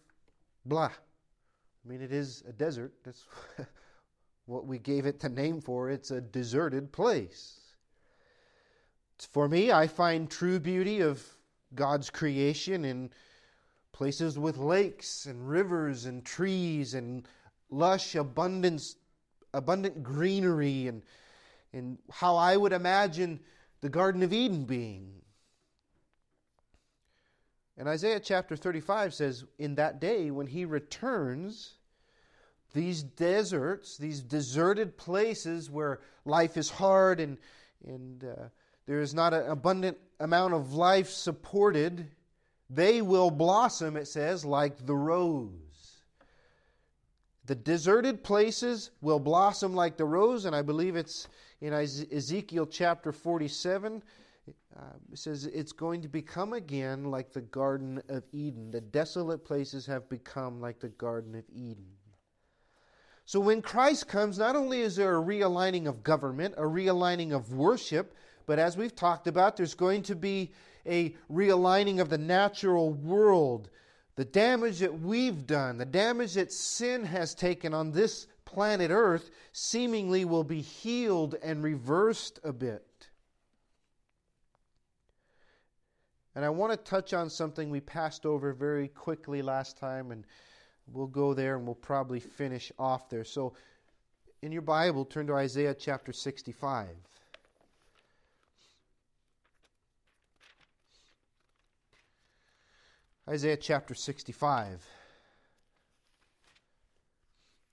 blah. 0.66 0.90
I 0.90 1.88
mean, 1.88 2.02
it 2.02 2.12
is 2.12 2.44
a 2.50 2.52
desert. 2.52 2.94
That's 3.04 3.28
what 4.48 4.66
we 4.66 4.80
gave 4.80 5.06
it 5.06 5.20
the 5.20 5.30
name 5.30 5.62
for. 5.62 5.92
It's 5.92 6.10
a 6.10 6.20
deserted 6.20 6.92
place. 6.92 7.60
For 9.30 9.48
me, 9.48 9.72
I 9.72 9.86
find 9.86 10.28
true 10.28 10.60
beauty 10.60 11.02
of 11.02 11.24
God's 11.76 12.10
creation 12.10 12.86
in 12.86 13.12
places 13.94 14.38
with 14.38 14.58
lakes 14.58 15.26
and 15.26 15.48
rivers 15.48 16.06
and 16.06 16.26
trees 16.26 16.94
and 16.94 17.28
lush 17.70 18.16
abundance, 18.16 18.96
abundant 19.54 20.04
greenery 20.04 20.88
and 20.88 21.02
and 21.74 21.98
how 22.12 22.36
I 22.36 22.56
would 22.56 22.72
imagine 22.72 23.40
the 23.82 23.90
Garden 23.90 24.24
of 24.24 24.32
Eden 24.32 24.66
being. 24.66 25.22
And 27.78 27.88
Isaiah 27.88 28.20
chapter 28.20 28.56
35 28.56 29.14
says, 29.14 29.44
In 29.58 29.76
that 29.76 30.00
day 30.00 30.30
when 30.30 30.46
he 30.46 30.66
returns, 30.66 31.74
these 32.74 33.02
deserts, 33.02 33.98
these 33.98 34.22
deserted 34.22 34.98
places 34.98 35.70
where 35.70 36.00
life 36.26 36.56
is 36.56 36.70
hard 36.70 37.20
and, 37.20 37.38
and 37.86 38.24
uh, 38.24 38.50
there 38.86 39.02
is 39.02 39.14
not 39.14 39.34
an 39.34 39.50
abundant 39.50 39.98
amount 40.20 40.54
of 40.54 40.74
life 40.74 41.10
supported, 41.10 42.08
they 42.74 43.02
will 43.02 43.32
blossom, 43.32 43.98
it 43.98 44.08
says, 44.08 44.44
like 44.44 44.86
the 44.86 44.96
rose. 44.96 45.50
The 47.46 47.56
deserted 47.56 48.24
places 48.24 48.92
will 49.02 49.20
blossom 49.20 49.76
like 49.76 49.98
the 49.98 50.06
rose, 50.06 50.46
and 50.46 50.56
I 50.56 50.62
believe 50.62 50.96
it's 50.96 51.28
in 51.62 51.74
Ezekiel 51.74 52.66
chapter 52.66 53.12
47, 53.12 54.02
uh, 54.76 54.82
it 55.12 55.18
says 55.18 55.46
it's 55.46 55.72
going 55.72 56.02
to 56.02 56.08
become 56.08 56.54
again 56.54 57.06
like 57.06 57.32
the 57.32 57.42
Garden 57.42 58.02
of 58.10 58.24
Eden. 58.32 58.72
The 58.72 58.82
desolate 58.82 59.46
places 59.46 59.86
have 59.86 60.10
become 60.10 60.60
like 60.60 60.80
the 60.80 60.90
Garden 60.90 61.36
of 61.36 61.44
Eden. 61.54 61.86
So 63.26 63.40
when 63.40 63.62
Christ 63.62 64.08
comes, 64.08 64.38
not 64.38 64.56
only 64.56 64.82
is 64.82 64.96
there 64.96 65.18
a 65.18 65.24
realigning 65.24 65.88
of 65.88 66.04
government, 66.04 66.56
a 66.58 66.64
realigning 66.64 67.34
of 67.34 67.54
worship, 67.54 68.14
but 68.46 68.60
as 68.60 68.78
we've 68.78 68.96
talked 68.96 69.28
about, 69.28 69.58
there's 69.58 69.74
going 69.74 70.04
to 70.04 70.16
be 70.16 70.52
a 70.86 71.16
realigning 71.32 72.00
of 72.00 72.10
the 72.10 72.18
natural 72.18 72.92
world. 72.92 73.70
The 74.16 74.26
damage 74.26 74.80
that 74.80 75.02
we've 75.02 75.48
done, 75.48 75.78
the 75.78 75.86
damage 75.86 76.34
that 76.34 76.52
sin 76.52 77.04
has 77.06 77.34
taken 77.34 77.74
on 77.74 77.92
this 77.92 78.28
planet 78.46 78.92
Earth 78.92 79.32
seemingly 79.52 80.26
will 80.26 80.44
be 80.44 80.62
healed 80.62 81.36
and 81.42 81.64
reversed 81.64 82.40
a 82.44 82.54
bit. 82.54 83.10
And 86.36 86.44
I 86.44 86.50
want 86.50 86.72
to 86.72 86.78
touch 86.78 87.14
on 87.14 87.30
something 87.30 87.70
we 87.70 87.80
passed 87.80 88.26
over 88.26 88.54
very 88.54 88.88
quickly 88.88 89.42
last 89.42 89.78
time, 89.78 90.12
and 90.12 90.26
we'll 90.88 91.08
go 91.08 91.34
there 91.34 91.56
and 91.56 91.66
we'll 91.66 91.76
probably 91.76 92.20
finish 92.20 92.72
off 92.80 93.10
there. 93.10 93.24
So, 93.24 93.54
in 94.42 94.52
your 94.52 94.64
Bible, 94.64 95.06
turn 95.06 95.28
to 95.28 95.36
Isaiah 95.36 95.74
chapter 95.74 96.12
65. 96.12 96.88
Isaiah 103.30 103.56
chapter 103.56 103.96
65. 103.96 104.86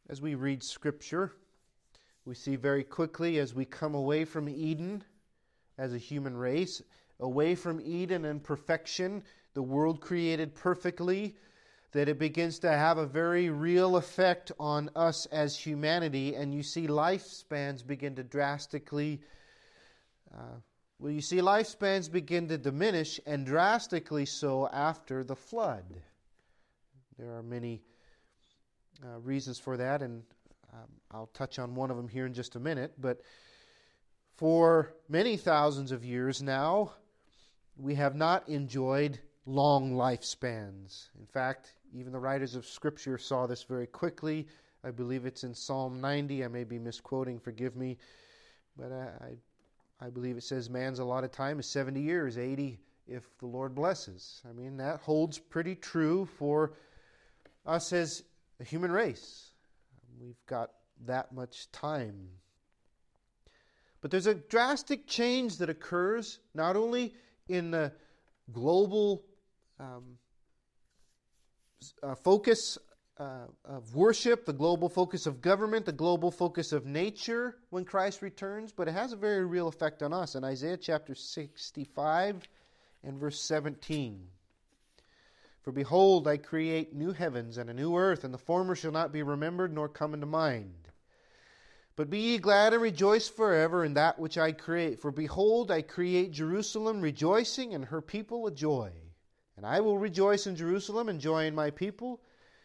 as 0.09 0.23
we 0.23 0.37
read 0.37 0.63
Scripture, 0.63 1.33
we 2.25 2.37
see 2.37 2.55
very 2.55 2.85
quickly 2.85 3.39
as 3.39 3.53
we 3.53 3.65
come 3.65 3.97
away 3.97 4.25
from 4.25 4.49
Eden 4.49 5.03
as 5.77 5.93
a 5.93 5.99
human 5.99 6.37
race, 6.37 6.81
away 7.19 7.57
from 7.57 7.81
Eden 7.81 8.27
and 8.27 8.45
perfection, 8.45 9.25
the 9.55 9.63
world 9.63 10.01
created 10.01 10.55
perfectly, 10.55 11.37
that 11.91 12.09
it 12.09 12.21
begins 12.21 12.61
to 12.61 12.71
have 12.71 12.99
a 12.99 13.07
very 13.07 13.51
real 13.51 13.97
effect 13.97 14.53
on 14.61 14.89
us 14.95 15.27
as 15.27 15.59
humanity, 15.59 16.37
and 16.37 16.55
you 16.55 16.63
see 16.63 16.87
lifespans 16.87 17.85
begin 17.85 18.15
to 18.15 18.23
drastically. 18.23 19.21
Uh, 20.33 20.61
well, 21.01 21.11
you 21.11 21.23
see 21.23 21.39
lifespans 21.39 22.13
begin 22.13 22.47
to 22.49 22.59
diminish, 22.59 23.19
and 23.25 23.47
drastically 23.47 24.27
so 24.27 24.69
after 24.71 25.25
the 25.25 25.35
flood. 25.35 25.85
There 27.19 27.35
are 27.35 27.43
many 27.43 27.81
uh, 29.03 29.19
reasons 29.21 29.59
for 29.59 29.79
that, 29.79 30.03
and 30.03 30.23
um, 30.75 30.89
I'll 31.11 31.31
touch 31.33 31.59
on 31.59 31.75
one 31.75 31.91
of 31.91 31.97
them 31.97 32.07
here 32.07 32.27
in 32.27 32.35
just 32.35 32.55
a 32.55 32.61
minute. 32.61 32.93
But 32.99 33.23
for 34.37 34.93
many 35.09 35.39
thousands 35.39 35.91
of 35.91 36.05
years 36.05 36.43
now, 36.43 36.93
we 37.79 37.95
have 37.95 38.15
not 38.15 38.47
enjoyed 38.47 39.19
long 39.47 39.95
lifespans. 39.95 41.09
In 41.19 41.25
fact, 41.25 41.73
even 41.95 42.13
the 42.13 42.21
writers 42.21 42.55
of 42.55 42.67
Scripture 42.67 43.17
saw 43.17 43.47
this 43.47 43.63
very 43.63 43.87
quickly. 43.87 44.47
I 44.85 44.91
believe 44.91 45.25
it's 45.25 45.45
in 45.45 45.55
Psalm 45.55 45.99
90. 45.99 46.45
I 46.45 46.49
may 46.49 46.65
be 46.65 46.79
misquoting, 46.79 47.39
forgive 47.39 47.75
me. 47.75 47.97
But 48.77 48.93
I, 48.93 49.25
I, 49.25 49.37
I 50.01 50.09
believe 50.09 50.37
it 50.37 50.45
says 50.45 50.71
man's 50.71 50.99
allotted 50.99 51.33
time 51.33 51.59
is 51.59 51.67
70 51.67 52.01
years, 52.01 52.39
80 52.39 52.79
if 53.07 53.25
the 53.39 53.47
Lord 53.47 53.75
blesses. 53.75 54.41
I 54.49 54.53
mean, 54.53 54.79
that 54.79 55.01
holds 55.01 55.39
pretty 55.39 55.75
true 55.75 56.27
for 56.39 56.73
us 57.67 57.93
as 57.93 58.23
a 58.61 58.65
human 58.65 58.93
race. 58.93 59.51
We've 60.21 60.47
got 60.47 60.71
that 61.07 61.33
much 61.33 61.71
time. 61.73 62.29
But 64.01 64.11
there's 64.11 64.27
a 64.27 64.35
drastic 64.35 65.07
change 65.07 65.59
that 65.59 65.69
occurs 65.69 66.39
not 66.55 66.77
only 66.77 67.15
in 67.49 67.71
the 67.71 67.93
global 68.53 69.23
um, 69.79 70.19
uh, 72.03 72.15
focus 72.15 72.79
uh, 73.21 73.47
of 73.67 73.95
worship, 73.95 74.47
the 74.47 74.53
global 74.53 74.89
focus 74.89 75.27
of 75.27 75.43
government, 75.43 75.85
the 75.85 75.93
global 75.93 76.31
focus 76.31 76.73
of 76.73 76.87
nature 76.87 77.55
when 77.69 77.85
Christ 77.85 78.23
returns, 78.23 78.73
but 78.73 78.89
it 78.89 78.93
has 78.93 79.13
a 79.13 79.17
very 79.17 79.45
real 79.45 79.69
effect 79.69 80.03
on 80.03 80.15
us. 80.15 80.35
In 80.35 80.43
Isaiah 80.43 80.79
chapter 80.79 81.15
65 81.15 82.49
and 83.05 83.19
verse 83.19 83.39
17. 83.39 84.27
For 85.61 85.71
behold, 85.71 86.27
I 86.27 86.39
create 86.39 86.95
new 86.95 87.13
heavens 87.13 87.59
and 87.59 87.69
a 87.69 87.75
new 87.75 87.95
earth, 87.95 88.25
and 88.25 88.33
the 88.33 88.39
former 88.39 88.75
shall 88.75 88.93
not 88.93 89.13
be 89.13 89.23
remembered 89.23 89.75
nor 89.75 89.91
come 89.91 90.15
into 90.15 90.25
mind. 90.25 90.89
But 91.97 92.09
be 92.09 92.21
ye 92.21 92.39
glad 92.39 92.73
and 92.73 92.81
rejoice 92.81 93.29
forever 93.29 93.85
in 93.85 93.93
that 93.95 94.19
which 94.19 94.39
I 94.39 94.53
create. 94.53 94.99
For 94.99 95.11
behold, 95.11 95.71
I 95.71 95.83
create 95.83 96.31
Jerusalem 96.31 97.03
rejoicing, 97.03 97.75
and 97.75 97.85
her 97.85 98.01
people 98.01 98.47
a 98.47 98.51
joy. 98.51 98.93
And 99.59 99.67
I 99.67 99.81
will 99.81 99.99
rejoice 99.99 100.47
in 100.47 100.57
Jerusalem 100.57 101.11
and 101.11 101.21
joy 101.21 101.45
in 101.45 101.55
my 101.55 101.69
people. 101.69 102.23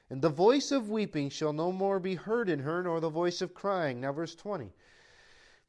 And 0.10 0.22
the 0.22 0.30
voice 0.30 0.72
of 0.72 0.90
weeping 0.90 1.30
shall 1.30 1.54
no 1.54 1.72
more 1.72 2.00
be 2.00 2.16
heard 2.16 2.48
in 2.48 2.60
her, 2.60 2.84
nor 2.84 3.00
the 3.00 3.10
voice 3.10 3.42
of 3.42 3.54
crying. 3.54 4.02
Now, 4.02 4.12
verse 4.12 4.36
20. 4.36 4.72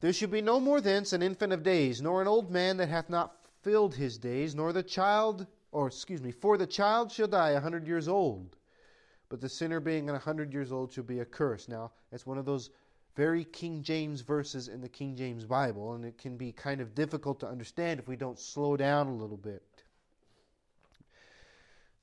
There 0.00 0.12
shall 0.12 0.28
be 0.28 0.42
no 0.42 0.60
more 0.60 0.80
thence 0.80 1.12
an 1.12 1.22
infant 1.22 1.54
of 1.54 1.62
days, 1.62 2.02
nor 2.02 2.20
an 2.20 2.28
old 2.28 2.50
man 2.50 2.76
that 2.76 2.90
hath 2.90 3.08
not 3.08 3.46
filled 3.62 3.94
his 3.94 4.18
days, 4.18 4.54
nor 4.54 4.72
the 4.72 4.82
child, 4.82 5.46
or 5.72 5.86
excuse 5.86 6.20
me, 6.20 6.30
for 6.30 6.58
the 6.58 6.66
child 6.66 7.10
shall 7.10 7.28
die 7.28 7.50
a 7.50 7.60
hundred 7.60 7.86
years 7.86 8.08
old. 8.08 8.56
But 9.28 9.40
the 9.40 9.48
sinner 9.48 9.80
being 9.80 10.10
a 10.10 10.18
hundred 10.18 10.52
years 10.52 10.70
old 10.70 10.92
shall 10.92 11.04
be 11.04 11.20
accursed. 11.20 11.68
Now, 11.68 11.92
that's 12.10 12.26
one 12.26 12.38
of 12.38 12.44
those 12.44 12.70
very 13.16 13.44
King 13.44 13.82
James 13.82 14.20
verses 14.20 14.68
in 14.68 14.82
the 14.82 14.88
King 14.88 15.16
James 15.16 15.46
Bible, 15.46 15.94
and 15.94 16.04
it 16.04 16.18
can 16.18 16.36
be 16.36 16.52
kind 16.52 16.82
of 16.82 16.94
difficult 16.94 17.40
to 17.40 17.48
understand 17.48 17.98
if 17.98 18.06
we 18.06 18.16
don't 18.16 18.38
slow 18.38 18.76
down 18.76 19.06
a 19.06 19.16
little 19.16 19.38
bit. 19.38 19.62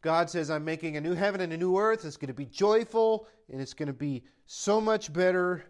God 0.03 0.29
says, 0.29 0.51
I'm 0.51 0.65
making 0.65 0.97
a 0.97 1.01
new 1.01 1.13
heaven 1.13 1.39
and 1.39 1.53
a 1.53 1.57
new 1.57 1.77
earth. 1.77 2.03
It's 2.03 2.17
going 2.17 2.27
to 2.27 2.33
be 2.33 2.45
joyful 2.45 3.25
and 3.49 3.61
it's 3.61 3.73
going 3.73 3.87
to 3.87 3.93
be 3.93 4.23
so 4.45 4.81
much 4.81 5.11
better 5.11 5.63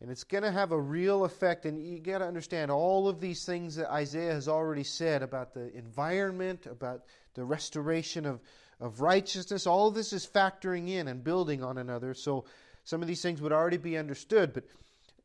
and 0.00 0.12
it's 0.12 0.22
going 0.22 0.44
to 0.44 0.52
have 0.52 0.70
a 0.70 0.80
real 0.80 1.24
effect. 1.24 1.66
And 1.66 1.84
you 1.84 1.98
got 1.98 2.18
to 2.18 2.24
understand 2.24 2.70
all 2.70 3.08
of 3.08 3.20
these 3.20 3.44
things 3.44 3.74
that 3.74 3.92
Isaiah 3.92 4.32
has 4.32 4.46
already 4.46 4.84
said 4.84 5.24
about 5.24 5.54
the 5.54 5.76
environment, 5.76 6.66
about 6.66 7.02
the 7.34 7.44
restoration 7.44 8.26
of, 8.26 8.40
of 8.78 9.00
righteousness. 9.00 9.66
All 9.66 9.88
of 9.88 9.94
this 9.94 10.12
is 10.12 10.24
factoring 10.24 10.88
in 10.88 11.08
and 11.08 11.24
building 11.24 11.64
on 11.64 11.78
another. 11.78 12.14
So 12.14 12.44
some 12.84 13.02
of 13.02 13.08
these 13.08 13.22
things 13.22 13.42
would 13.42 13.52
already 13.52 13.76
be 13.76 13.98
understood. 13.98 14.52
But 14.54 14.66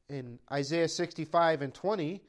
in 0.10 0.40
Isaiah 0.52 0.90
65 0.90 1.62
and 1.62 1.72
20, 1.72 2.20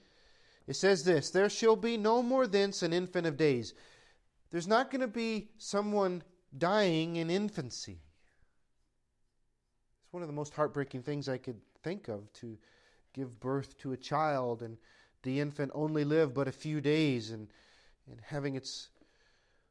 it 0.67 0.77
says 0.77 1.03
this 1.03 1.31
There 1.31 1.49
shall 1.49 1.77
be 1.77 1.97
no 1.97 2.23
more 2.23 2.47
thence 2.47 2.83
an 2.83 2.93
infant 2.93 3.27
of 3.27 3.38
days 3.38 3.73
there's 4.55 4.69
not 4.69 4.88
going 4.88 5.01
to 5.01 5.09
be 5.09 5.49
someone 5.59 6.23
dying 6.57 7.17
in 7.17 7.29
infancy. 7.29 7.99
It's 10.05 10.12
one 10.12 10.23
of 10.23 10.29
the 10.29 10.33
most 10.33 10.55
heartbreaking 10.55 11.03
things 11.03 11.29
I 11.29 11.38
could 11.38 11.61
think 11.83 12.07
of 12.07 12.33
to 12.35 12.57
give 13.12 13.40
birth 13.40 13.77
to 13.79 13.95
a 13.95 13.97
child 13.97 14.62
and 14.62 14.77
the 15.25 15.40
infant 15.40 15.73
only 15.75 16.05
live 16.05 16.35
but 16.35 16.47
a 16.47 16.53
few 16.53 16.81
days 16.81 17.33
and, 17.33 17.49
and 18.09 18.21
having 18.25 18.55
its 18.55 18.90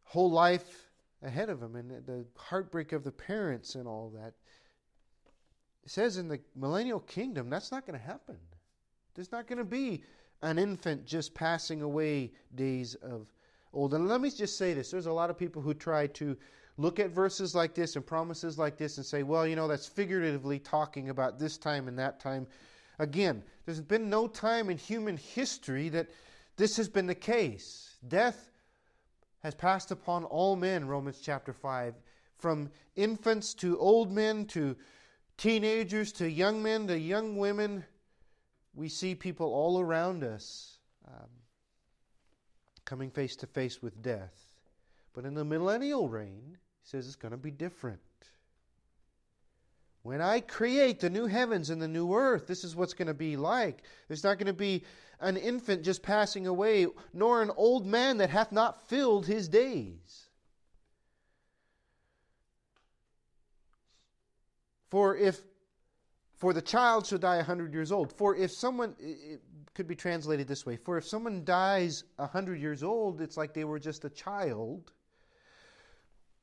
whole 0.04 0.30
life 0.30 0.90
ahead 1.22 1.48
of 1.48 1.64
him 1.64 1.78
and 1.78 2.06
the 2.06 2.26
heartbreak 2.36 2.92
of 2.92 3.06
the 3.06 3.12
parents 3.14 3.76
and 3.76 3.88
all 3.88 4.10
that. 4.10 4.34
It 5.86 5.92
says 5.92 6.18
in 6.18 6.28
the 6.28 6.42
millennial 6.58 7.00
kingdom 7.00 7.50
that's 7.50 7.72
not 7.72 7.86
going 7.86 7.98
to 7.98 8.06
happen. 8.06 8.36
There's 9.16 9.32
not 9.32 9.48
going 9.48 9.60
to 9.60 9.64
be 9.64 10.04
an 10.42 10.60
infant 10.60 11.06
just 11.06 11.34
passing 11.34 11.82
away 11.82 12.34
days 12.54 12.96
of 12.96 13.32
old. 13.74 13.94
And 13.94 14.08
let 14.08 14.22
me 14.22 14.30
just 14.30 14.58
say 14.58 14.74
this 14.74 14.92
there's 14.92 15.06
a 15.06 15.14
lot 15.14 15.30
of 15.30 15.38
people 15.38 15.62
who 15.62 15.74
try 15.74 16.08
to 16.08 16.38
look 16.78 17.00
at 17.00 17.12
verses 17.12 17.54
like 17.54 17.74
this 17.74 17.96
and 17.96 18.06
promises 18.06 18.58
like 18.58 18.78
this 18.78 18.98
and 18.98 19.06
say, 19.06 19.24
well, 19.24 19.46
you 19.46 19.56
know, 19.56 19.68
that's 19.68 19.88
figuratively 19.88 20.60
talking 20.60 21.10
about 21.10 21.38
this 21.38 21.58
time 21.58 21.88
and 21.88 21.98
that 22.00 22.20
time. 22.20 22.48
Again, 23.00 23.44
there's 23.66 23.82
been 23.82 24.10
no 24.10 24.28
time 24.28 24.70
in 24.70 24.78
human 24.78 25.18
history 25.18 25.90
that 25.90 26.10
this 26.58 26.78
has 26.78 26.88
been 26.88 27.08
the 27.08 27.16
case. 27.16 27.96
Death 28.08 28.50
has 29.44 29.54
passed 29.56 29.92
upon 29.92 30.24
all 30.24 30.56
men, 30.56 30.88
Romans 30.88 31.20
chapter 31.22 31.54
5, 31.54 31.96
from 32.38 32.70
infants 32.96 33.54
to 33.56 33.78
old 33.80 34.12
men 34.12 34.46
to 34.46 34.76
teenagers 35.38 36.12
to 36.14 36.30
young 36.30 36.62
men 36.62 36.88
to 36.88 36.98
young 36.98 37.38
women. 37.38 37.84
We 38.76 38.90
see 38.90 39.16
people 39.16 39.54
all 39.54 39.80
around 39.80 40.24
us. 40.24 40.78
Um, 41.08 41.30
coming 42.86 43.10
face 43.10 43.36
to 43.38 43.48
face 43.48 43.82
with 43.82 44.02
death. 44.02 44.54
But 45.14 45.26
in 45.26 45.34
the 45.34 45.46
millennial 45.46 46.10
reign, 46.10 46.58
he 46.82 46.90
says 46.90 47.08
it's 47.08 47.16
going 47.16 47.32
to 47.32 47.38
be 47.38 47.52
different. 47.52 48.00
When 50.02 50.20
I 50.20 50.42
create 50.42 51.00
the 51.00 51.10
new 51.10 51.28
heavens 51.28 51.70
and 51.70 51.82
the 51.82 51.88
new 51.88 52.14
earth, 52.14 52.46
this 52.46 52.66
is 52.66 52.76
what's 52.76 52.94
going 52.94 53.08
to 53.08 53.14
be 53.14 53.38
like. 53.38 53.84
There's 54.08 54.24
not 54.24 54.38
going 54.38 54.48
to 54.48 54.54
be 54.54 54.84
an 55.22 55.38
infant 55.38 55.84
just 55.84 56.04
passing 56.04 56.46
away, 56.46 56.88
nor 57.14 57.42
an 57.42 57.52
old 57.56 57.86
man 57.86 58.18
that 58.18 58.30
hath 58.30 58.52
not 58.52 58.90
filled 58.90 59.26
his 59.26 59.48
days. 59.48 60.28
For 64.90 65.16
if 65.16 65.42
for 66.36 66.52
the 66.52 66.62
child 66.62 67.08
shall 67.08 67.20
die 67.20 67.38
a 67.38 67.44
hundred 67.44 67.74
years 67.74 67.90
old. 67.90 68.12
For 68.12 68.36
if 68.36 68.52
someone 68.52 68.96
could 69.76 69.88
be 69.88 69.96
translated 69.96 70.48
this 70.48 70.66
way 70.66 70.78
For 70.78 70.98
if 70.98 71.08
someone 71.08 71.44
dies 71.44 72.04
a 72.18 72.28
hundred 72.28 72.60
years 72.60 72.84
old, 72.84 73.22
it's 73.22 73.38
like 73.38 73.54
they 73.54 73.64
were 73.64 73.80
just 73.80 74.06
a 74.06 74.10
child. 74.10 74.92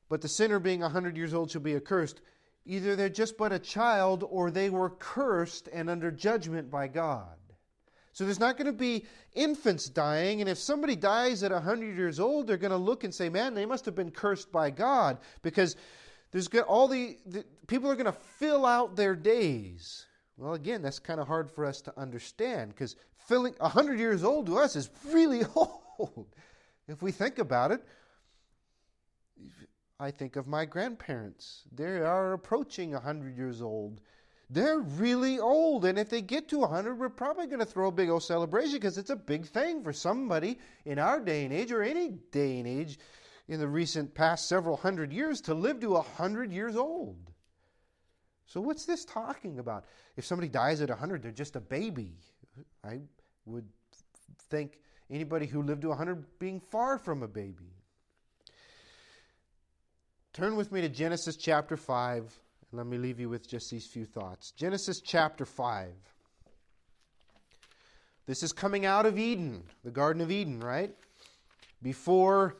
But 0.09 0.21
the 0.21 0.27
sinner 0.27 0.59
being 0.59 0.83
a 0.83 0.89
hundred 0.89 1.15
years 1.15 1.33
old 1.33 1.51
shall 1.51 1.61
be 1.61 1.75
accursed. 1.75 2.21
Either 2.65 2.95
they're 2.95 3.09
just 3.09 3.37
but 3.37 3.53
a 3.53 3.59
child 3.59 4.23
or 4.29 4.51
they 4.51 4.69
were 4.69 4.89
cursed 4.89 5.69
and 5.71 5.89
under 5.89 6.11
judgment 6.11 6.69
by 6.69 6.87
God. 6.87 7.37
So 8.13 8.25
there's 8.25 8.39
not 8.39 8.57
going 8.57 8.67
to 8.67 8.73
be 8.73 9.05
infants 9.33 9.87
dying, 9.87 10.41
and 10.41 10.49
if 10.49 10.57
somebody 10.57 10.97
dies 10.97 11.43
at 11.43 11.51
100 11.51 11.95
years 11.95 12.19
old, 12.19 12.45
they're 12.45 12.57
going 12.57 12.71
to 12.71 12.77
look 12.77 13.05
and 13.05 13.15
say, 13.15 13.29
man, 13.29 13.53
they 13.53 13.65
must 13.65 13.85
have 13.85 13.95
been 13.95 14.11
cursed 14.11 14.51
by 14.51 14.69
God 14.69 15.17
because 15.41 15.77
there's 16.31 16.49
all 16.67 16.87
the, 16.87 17.17
the 17.25 17.45
people 17.67 17.89
are 17.89 17.95
going 17.95 18.05
to 18.05 18.11
fill 18.11 18.65
out 18.65 18.95
their 18.95 19.15
days. 19.15 20.05
Well, 20.41 20.55
again, 20.55 20.81
that's 20.81 20.97
kind 20.97 21.19
of 21.19 21.27
hard 21.27 21.51
for 21.51 21.67
us 21.67 21.81
to 21.81 21.99
understand 21.99 22.71
because 22.71 22.95
filling 23.27 23.53
100 23.59 23.99
years 23.99 24.23
old 24.23 24.47
to 24.47 24.57
us 24.57 24.75
is 24.75 24.89
really 25.11 25.43
old. 25.55 26.29
If 26.87 27.03
we 27.03 27.11
think 27.11 27.37
about 27.37 27.71
it, 27.71 27.85
I 29.99 30.09
think 30.09 30.37
of 30.37 30.47
my 30.47 30.65
grandparents. 30.65 31.61
They 31.71 31.99
are 31.99 32.33
approaching 32.33 32.93
100 32.93 33.37
years 33.37 33.61
old. 33.61 34.01
They're 34.49 34.79
really 34.79 35.37
old, 35.37 35.85
and 35.85 35.99
if 35.99 36.09
they 36.09 36.23
get 36.23 36.49
to 36.49 36.57
100, 36.57 36.97
we're 36.97 37.09
probably 37.09 37.45
going 37.45 37.59
to 37.59 37.65
throw 37.65 37.89
a 37.89 37.91
big 37.91 38.09
old 38.09 38.23
celebration 38.23 38.73
because 38.73 38.97
it's 38.97 39.11
a 39.11 39.15
big 39.15 39.45
thing 39.45 39.83
for 39.83 39.93
somebody 39.93 40.57
in 40.85 40.97
our 40.97 41.19
day 41.19 41.45
and 41.45 41.53
age 41.53 41.71
or 41.71 41.83
any 41.83 42.17
day 42.31 42.57
and 42.57 42.67
age 42.67 42.97
in 43.47 43.59
the 43.59 43.67
recent 43.67 44.15
past 44.15 44.49
several 44.49 44.77
hundred 44.77 45.13
years 45.13 45.39
to 45.41 45.53
live 45.53 45.79
to 45.81 45.91
100 45.91 46.51
years 46.51 46.75
old. 46.75 47.30
So, 48.51 48.59
what's 48.59 48.83
this 48.83 49.05
talking 49.05 49.59
about? 49.59 49.85
If 50.17 50.25
somebody 50.25 50.49
dies 50.49 50.81
at 50.81 50.89
100, 50.89 51.23
they're 51.23 51.31
just 51.31 51.55
a 51.55 51.61
baby. 51.61 52.17
I 52.83 52.99
would 53.45 53.63
think 54.49 54.79
anybody 55.09 55.45
who 55.45 55.61
lived 55.61 55.83
to 55.83 55.87
100 55.87 56.37
being 56.37 56.59
far 56.59 56.97
from 56.97 57.23
a 57.23 57.29
baby. 57.29 57.71
Turn 60.33 60.57
with 60.57 60.69
me 60.69 60.81
to 60.81 60.89
Genesis 60.89 61.37
chapter 61.37 61.77
5, 61.77 62.17
and 62.19 62.27
let 62.73 62.87
me 62.87 62.97
leave 62.97 63.21
you 63.21 63.29
with 63.29 63.47
just 63.47 63.71
these 63.71 63.87
few 63.87 64.03
thoughts. 64.03 64.51
Genesis 64.51 64.99
chapter 64.99 65.45
5. 65.45 65.87
This 68.25 68.43
is 68.43 68.51
coming 68.51 68.85
out 68.85 69.05
of 69.05 69.17
Eden, 69.17 69.63
the 69.85 69.91
Garden 69.91 70.21
of 70.21 70.29
Eden, 70.29 70.59
right? 70.59 70.93
Before 71.81 72.57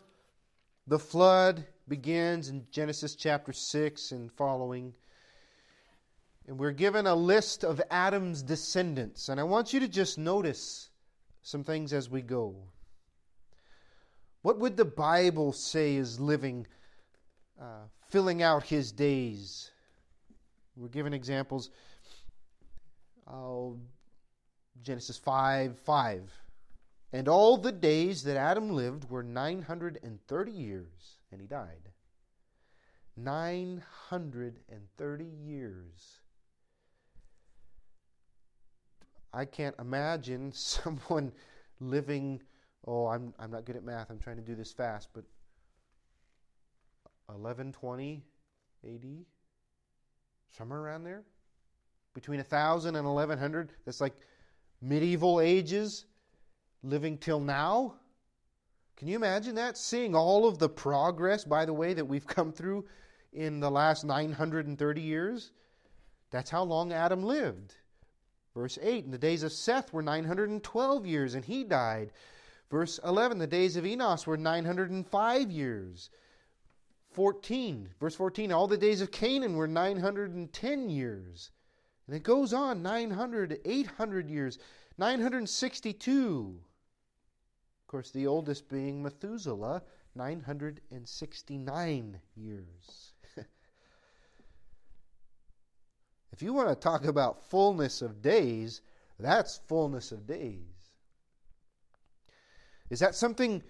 the 0.87 0.99
flood 0.99 1.65
begins 1.89 2.47
in 2.47 2.65
Genesis 2.71 3.13
chapter 3.15 3.51
6 3.51 4.11
and 4.13 4.31
following. 4.31 4.93
And 6.47 6.59
we're 6.59 6.71
given 6.71 7.07
a 7.07 7.15
list 7.15 7.63
of 7.63 7.81
Adam's 7.89 8.41
descendants. 8.41 9.29
And 9.29 9.39
I 9.39 9.43
want 9.43 9.73
you 9.73 9.79
to 9.81 9.87
just 9.87 10.17
notice 10.17 10.89
some 11.41 11.63
things 11.63 11.93
as 11.93 12.09
we 12.09 12.21
go. 12.21 12.55
What 14.41 14.59
would 14.59 14.75
the 14.75 14.85
Bible 14.85 15.53
say 15.53 15.95
is 15.95 16.19
living, 16.19 16.65
uh, 17.61 17.85
filling 18.09 18.41
out 18.41 18.63
his 18.63 18.91
days? 18.91 19.69
We're 20.75 20.87
given 20.87 21.13
examples. 21.13 21.69
Genesis 24.81 25.17
5 25.17 25.77
5. 25.79 26.31
And 27.13 27.27
all 27.27 27.57
the 27.57 27.73
days 27.73 28.23
that 28.23 28.37
Adam 28.37 28.69
lived 28.69 29.09
were 29.09 29.23
930 29.23 30.51
years, 30.51 31.17
and 31.31 31.41
he 31.41 31.47
died. 31.47 31.89
930 33.17 35.25
years. 35.25 36.21
I 39.33 39.45
can't 39.45 39.75
imagine 39.79 40.51
someone 40.53 41.31
living, 41.79 42.41
oh, 42.85 43.07
I'm, 43.07 43.33
I'm 43.39 43.51
not 43.51 43.65
good 43.65 43.75
at 43.75 43.83
math, 43.83 44.09
I'm 44.09 44.19
trying 44.19 44.37
to 44.37 44.41
do 44.41 44.55
this 44.55 44.71
fast, 44.71 45.09
but 45.13 45.23
1120 47.27 48.23
AD? 48.85 49.25
Somewhere 50.49 50.79
around 50.79 51.03
there? 51.03 51.23
Between 52.13 52.39
1000 52.39 52.95
and 52.95 53.07
1100? 53.07 53.71
That's 53.85 54.01
like 54.01 54.13
medieval 54.81 55.39
ages, 55.39 56.05
living 56.83 57.17
till 57.17 57.39
now. 57.39 57.95
Can 58.97 59.07
you 59.07 59.15
imagine 59.15 59.55
that? 59.55 59.77
Seeing 59.77 60.13
all 60.13 60.47
of 60.47 60.59
the 60.59 60.69
progress, 60.69 61.43
by 61.43 61.65
the 61.65 61.73
way, 61.73 61.93
that 61.93 62.05
we've 62.05 62.27
come 62.27 62.51
through 62.51 62.85
in 63.33 63.59
the 63.59 63.71
last 63.71 64.03
930 64.03 65.01
years? 65.01 65.51
That's 66.31 66.49
how 66.49 66.63
long 66.63 66.91
Adam 66.91 67.23
lived. 67.23 67.75
Verse 68.53 68.77
8 68.81 69.05
In 69.05 69.11
the 69.11 69.17
days 69.17 69.43
of 69.43 69.51
Seth 69.51 69.93
were 69.93 70.01
912 70.01 71.05
years, 71.05 71.35
and 71.35 71.45
he 71.45 71.63
died. 71.63 72.11
Verse 72.69 72.99
11 73.03 73.37
The 73.37 73.47
days 73.47 73.75
of 73.75 73.85
Enos 73.85 74.27
were 74.27 74.37
905 74.37 75.51
years. 75.51 76.09
14, 77.11 77.89
verse 77.99 78.15
14 78.15 78.51
All 78.51 78.67
the 78.67 78.77
days 78.77 79.01
of 79.01 79.11
Cainan 79.11 79.55
were 79.55 79.67
910 79.67 80.89
years. 80.89 81.51
And 82.07 82.15
it 82.15 82.23
goes 82.23 82.53
on 82.53 82.81
900, 82.81 83.59
800 83.63 84.29
years, 84.29 84.57
962. 84.97 86.59
Of 87.81 87.87
course, 87.87 88.11
the 88.11 88.27
oldest 88.27 88.69
being 88.69 89.03
Methuselah, 89.03 89.83
969 90.15 92.21
years. 92.35 93.10
If 96.31 96.41
you 96.41 96.53
want 96.53 96.69
to 96.69 96.75
talk 96.75 97.05
about 97.05 97.49
fullness 97.49 98.01
of 98.01 98.21
days, 98.21 98.81
that's 99.19 99.59
fullness 99.67 100.11
of 100.11 100.25
days. 100.25 100.91
Is 102.89 102.99
that 102.99 103.15
something, 103.15 103.63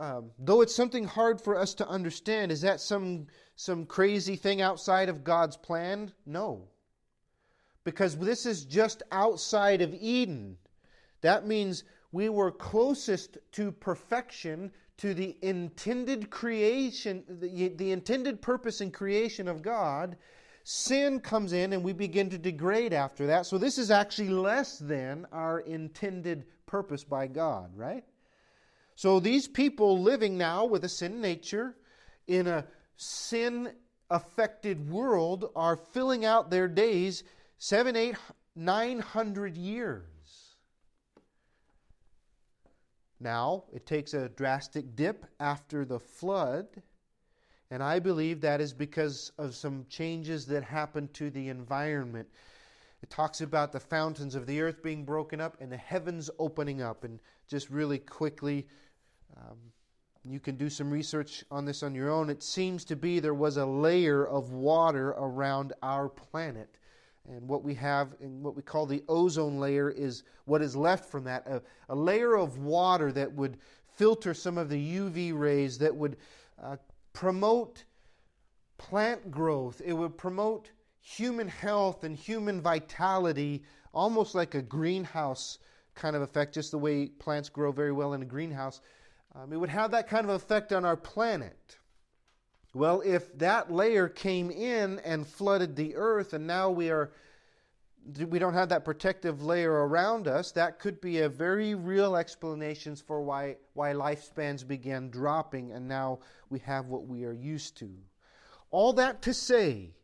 um, 0.00 0.30
though 0.38 0.60
it's 0.60 0.74
something 0.74 1.04
hard 1.04 1.40
for 1.40 1.56
us 1.56 1.74
to 1.74 1.88
understand, 1.88 2.50
is 2.50 2.62
that 2.62 2.80
some 2.80 3.26
some 3.56 3.86
crazy 3.86 4.36
thing 4.36 4.60
outside 4.60 5.08
of 5.08 5.22
God's 5.22 5.56
plan? 5.56 6.12
No. 6.26 6.68
Because 7.84 8.16
this 8.16 8.46
is 8.46 8.64
just 8.64 9.02
outside 9.12 9.82
of 9.82 9.94
Eden. 9.94 10.56
That 11.20 11.46
means 11.46 11.84
we 12.10 12.28
were 12.28 12.50
closest 12.50 13.38
to 13.52 13.70
perfection, 13.70 14.72
to 14.98 15.14
the 15.14 15.36
intended 15.42 16.30
creation, 16.30 17.24
the, 17.28 17.68
the 17.68 17.92
intended 17.92 18.42
purpose 18.42 18.80
and 18.80 18.92
creation 18.92 19.48
of 19.48 19.62
God. 19.62 20.16
Sin 20.64 21.20
comes 21.20 21.52
in 21.52 21.74
and 21.74 21.84
we 21.84 21.92
begin 21.92 22.30
to 22.30 22.38
degrade 22.38 22.94
after 22.94 23.26
that. 23.26 23.44
So 23.44 23.58
this 23.58 23.76
is 23.76 23.90
actually 23.90 24.30
less 24.30 24.78
than 24.78 25.26
our 25.30 25.60
intended 25.60 26.46
purpose 26.66 27.04
by 27.04 27.26
God, 27.26 27.70
right? 27.76 28.02
So 28.96 29.20
these 29.20 29.46
people 29.46 30.00
living 30.00 30.38
now 30.38 30.64
with 30.64 30.84
a 30.84 30.88
sin 30.88 31.20
nature 31.20 31.76
in 32.26 32.46
a 32.46 32.64
sin 32.96 33.72
affected 34.10 34.90
world 34.90 35.50
are 35.54 35.76
filling 35.76 36.24
out 36.24 36.50
their 36.50 36.68
days 36.68 37.24
seven, 37.58 37.94
eight, 37.94 38.16
nine 38.56 39.00
hundred 39.00 39.56
years. 39.56 40.06
Now, 43.20 43.64
it 43.72 43.86
takes 43.86 44.14
a 44.14 44.28
drastic 44.30 44.96
dip 44.96 45.26
after 45.40 45.84
the 45.84 45.98
flood, 45.98 46.66
and 47.74 47.82
I 47.82 47.98
believe 47.98 48.40
that 48.42 48.60
is 48.60 48.72
because 48.72 49.32
of 49.36 49.52
some 49.52 49.84
changes 49.88 50.46
that 50.46 50.62
happened 50.62 51.12
to 51.14 51.28
the 51.28 51.48
environment. 51.48 52.28
It 53.02 53.10
talks 53.10 53.40
about 53.40 53.72
the 53.72 53.80
fountains 53.80 54.36
of 54.36 54.46
the 54.46 54.60
earth 54.60 54.80
being 54.80 55.04
broken 55.04 55.40
up 55.40 55.56
and 55.60 55.72
the 55.72 55.76
heavens 55.76 56.30
opening 56.38 56.82
up. 56.82 57.02
And 57.02 57.18
just 57.48 57.70
really 57.70 57.98
quickly, 57.98 58.68
um, 59.36 59.56
you 60.24 60.38
can 60.38 60.54
do 60.54 60.70
some 60.70 60.88
research 60.88 61.44
on 61.50 61.64
this 61.64 61.82
on 61.82 61.96
your 61.96 62.12
own. 62.12 62.30
It 62.30 62.44
seems 62.44 62.84
to 62.84 62.94
be 62.94 63.18
there 63.18 63.34
was 63.34 63.56
a 63.56 63.66
layer 63.66 64.24
of 64.24 64.52
water 64.52 65.08
around 65.08 65.72
our 65.82 66.08
planet. 66.08 66.78
And 67.28 67.48
what 67.48 67.64
we 67.64 67.74
have 67.74 68.14
in 68.20 68.40
what 68.40 68.54
we 68.54 68.62
call 68.62 68.86
the 68.86 69.02
ozone 69.08 69.58
layer 69.58 69.90
is 69.90 70.22
what 70.44 70.62
is 70.62 70.76
left 70.76 71.10
from 71.10 71.24
that 71.24 71.44
a, 71.48 71.60
a 71.88 71.94
layer 71.96 72.36
of 72.36 72.56
water 72.56 73.10
that 73.10 73.32
would 73.32 73.58
filter 73.96 74.32
some 74.32 74.58
of 74.58 74.68
the 74.68 74.96
UV 74.96 75.36
rays, 75.36 75.76
that 75.78 75.96
would 75.96 76.18
uh, 76.62 76.76
promote 77.14 77.84
plant 78.76 79.30
growth, 79.30 79.80
it 79.82 79.94
would 79.94 80.18
promote 80.18 80.70
human 81.00 81.48
health 81.48 82.04
and 82.04 82.14
human 82.14 82.60
vitality, 82.60 83.62
almost 83.94 84.34
like 84.34 84.54
a 84.54 84.60
greenhouse 84.60 85.58
kind 85.94 86.14
of 86.14 86.22
effect, 86.22 86.52
just 86.52 86.70
the 86.70 86.78
way 86.78 87.06
plants 87.06 87.48
grow 87.48 87.72
very 87.72 87.92
well 87.92 88.12
in 88.12 88.20
a 88.20 88.26
greenhouse. 88.26 88.82
Um, 89.34 89.52
it 89.52 89.56
would 89.56 89.70
have 89.70 89.92
that 89.92 90.08
kind 90.08 90.28
of 90.28 90.34
effect 90.34 90.72
on 90.72 90.84
our 90.84 90.96
planet. 90.96 91.78
Well, 92.74 93.02
if 93.04 93.36
that 93.38 93.72
layer 93.72 94.08
came 94.08 94.50
in 94.50 94.98
and 95.00 95.26
flooded 95.26 95.76
the 95.76 95.94
earth, 95.94 96.32
and 96.32 96.46
now 96.46 96.70
we 96.70 96.90
are 96.90 97.12
we 98.28 98.38
don't 98.38 98.54
have 98.54 98.68
that 98.68 98.84
protective 98.84 99.42
layer 99.42 99.72
around 99.72 100.28
us, 100.28 100.52
that 100.52 100.78
could 100.78 101.00
be 101.00 101.20
a 101.20 101.28
very 101.28 101.74
real 101.74 102.16
explanation 102.16 102.96
for 102.96 103.22
why 103.22 103.56
why 103.72 103.92
lifespans 103.92 104.66
began 104.66 105.10
dropping 105.10 105.72
and 105.72 105.88
now 105.88 106.18
we 106.50 106.58
have 106.60 106.86
what 106.86 107.06
we 107.06 107.24
are 107.24 107.32
used 107.32 107.78
to. 107.78 107.90
All 108.70 108.92
that 108.94 109.22
to 109.22 109.34
say, 109.34 109.94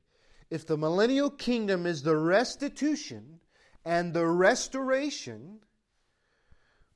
if 0.50 0.66
the 0.66 0.76
millennial 0.76 1.30
kingdom 1.30 1.86
is 1.86 2.02
the 2.02 2.16
restitution 2.16 3.40
and 3.84 4.12
the 4.12 4.26
restoration, 4.26 5.60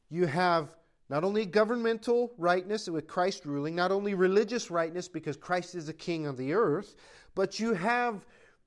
you 0.09 0.27
have 0.27 0.75
not 1.11 1.25
only 1.25 1.45
governmental 1.45 2.33
rightness 2.39 2.89
with 2.89 3.07
Christ 3.07 3.45
ruling, 3.45 3.75
not 3.75 3.93
only 3.93 4.15
religious 4.15 4.71
rightness 4.71 5.09
because 5.09 5.37
Christ 5.37 5.75
is 5.75 5.87
the 5.87 5.93
king 5.93 6.27
of 6.27 6.37
the 6.37 6.55
earth, 6.55 6.97
but 7.35 7.61
you 7.61 7.75
have 7.75 8.25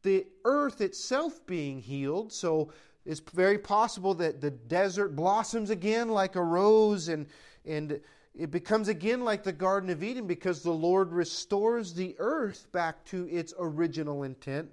the 0.08 0.26
earth 0.46 0.80
itself 0.80 1.46
being 1.46 1.82
healed. 1.82 2.32
So 2.32 2.72
it's 3.06 3.20
very 3.20 3.58
possible 3.58 4.14
that 4.16 4.40
the 4.40 4.52
desert 4.52 5.18
blossoms 5.18 5.70
again 5.70 6.08
like 6.08 6.38
a 6.38 6.42
rose 6.42 7.10
and, 7.10 7.28
and 7.66 8.00
it 8.34 8.50
becomes 8.50 8.88
again 8.88 9.26
like 9.26 9.44
the 9.44 9.52
Garden 9.52 9.90
of 9.90 10.02
Eden 10.02 10.26
because 10.26 10.64
the 10.64 10.72
Lord 10.72 11.12
restores 11.12 11.94
the 11.94 12.16
earth 12.20 12.72
back 12.72 13.04
to 13.06 13.28
its 13.28 13.54
original 13.60 14.24
intent. 14.24 14.72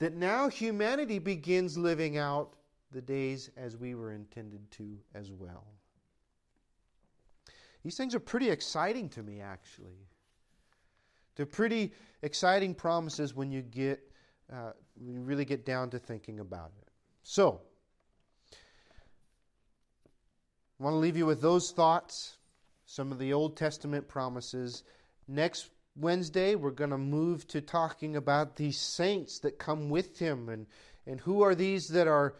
That 0.00 0.14
now 0.14 0.50
humanity 0.50 1.18
begins 1.18 1.78
living 1.78 2.18
out 2.18 2.52
the 2.92 3.00
days 3.00 3.50
as 3.56 3.74
we 3.74 3.94
were 3.94 4.12
intended 4.12 4.70
to 4.72 4.98
as 5.14 5.32
well. 5.32 5.64
These 7.84 7.96
things 7.96 8.14
are 8.14 8.20
pretty 8.20 8.50
exciting 8.50 9.08
to 9.10 9.22
me, 9.22 9.40
actually. 9.40 10.06
They're 11.36 11.46
pretty 11.46 11.92
exciting 12.20 12.74
promises 12.74 13.34
when 13.34 13.50
you 13.50 13.62
get 13.62 14.04
uh, 14.52 14.72
you 14.96 15.20
really 15.20 15.44
get 15.44 15.64
down 15.64 15.90
to 15.90 15.98
thinking 15.98 16.40
about 16.40 16.72
it. 16.80 16.88
So, 17.22 17.60
I 20.80 20.84
want 20.84 20.94
to 20.94 20.98
leave 20.98 21.16
you 21.16 21.26
with 21.26 21.40
those 21.40 21.70
thoughts, 21.72 22.36
some 22.86 23.12
of 23.12 23.18
the 23.18 23.32
Old 23.32 23.56
Testament 23.56 24.08
promises. 24.08 24.84
Next 25.26 25.68
Wednesday, 25.96 26.54
we're 26.54 26.70
going 26.70 26.90
to 26.90 26.98
move 26.98 27.46
to 27.48 27.60
talking 27.60 28.16
about 28.16 28.56
these 28.56 28.78
saints 28.78 29.40
that 29.40 29.58
come 29.58 29.90
with 29.90 30.18
him 30.18 30.48
and, 30.48 30.66
and 31.06 31.20
who 31.20 31.42
are 31.42 31.54
these 31.54 31.88
that 31.88 32.06
are, 32.06 32.36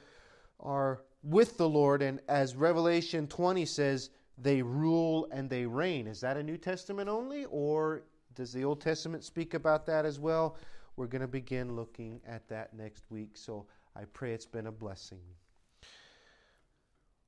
are 0.60 1.02
with 1.22 1.56
the 1.56 1.68
Lord. 1.68 2.00
And 2.00 2.20
as 2.28 2.54
Revelation 2.54 3.26
20 3.26 3.66
says, 3.66 4.10
they 4.38 4.62
rule 4.62 5.28
and 5.32 5.50
they 5.50 5.66
reign. 5.66 6.06
Is 6.06 6.20
that 6.20 6.36
a 6.36 6.42
New 6.42 6.56
Testament 6.56 7.08
only, 7.08 7.44
or 7.46 8.04
does 8.34 8.52
the 8.52 8.64
Old 8.64 8.80
Testament 8.80 9.24
speak 9.24 9.54
about 9.54 9.86
that 9.86 10.06
as 10.06 10.20
well? 10.20 10.56
We're 10.98 11.06
going 11.06 11.22
to 11.22 11.28
begin 11.28 11.76
looking 11.76 12.20
at 12.26 12.48
that 12.48 12.74
next 12.74 13.04
week. 13.08 13.36
So 13.36 13.66
I 13.94 14.02
pray 14.12 14.32
it's 14.32 14.46
been 14.46 14.66
a 14.66 14.72
blessing. 14.72 15.20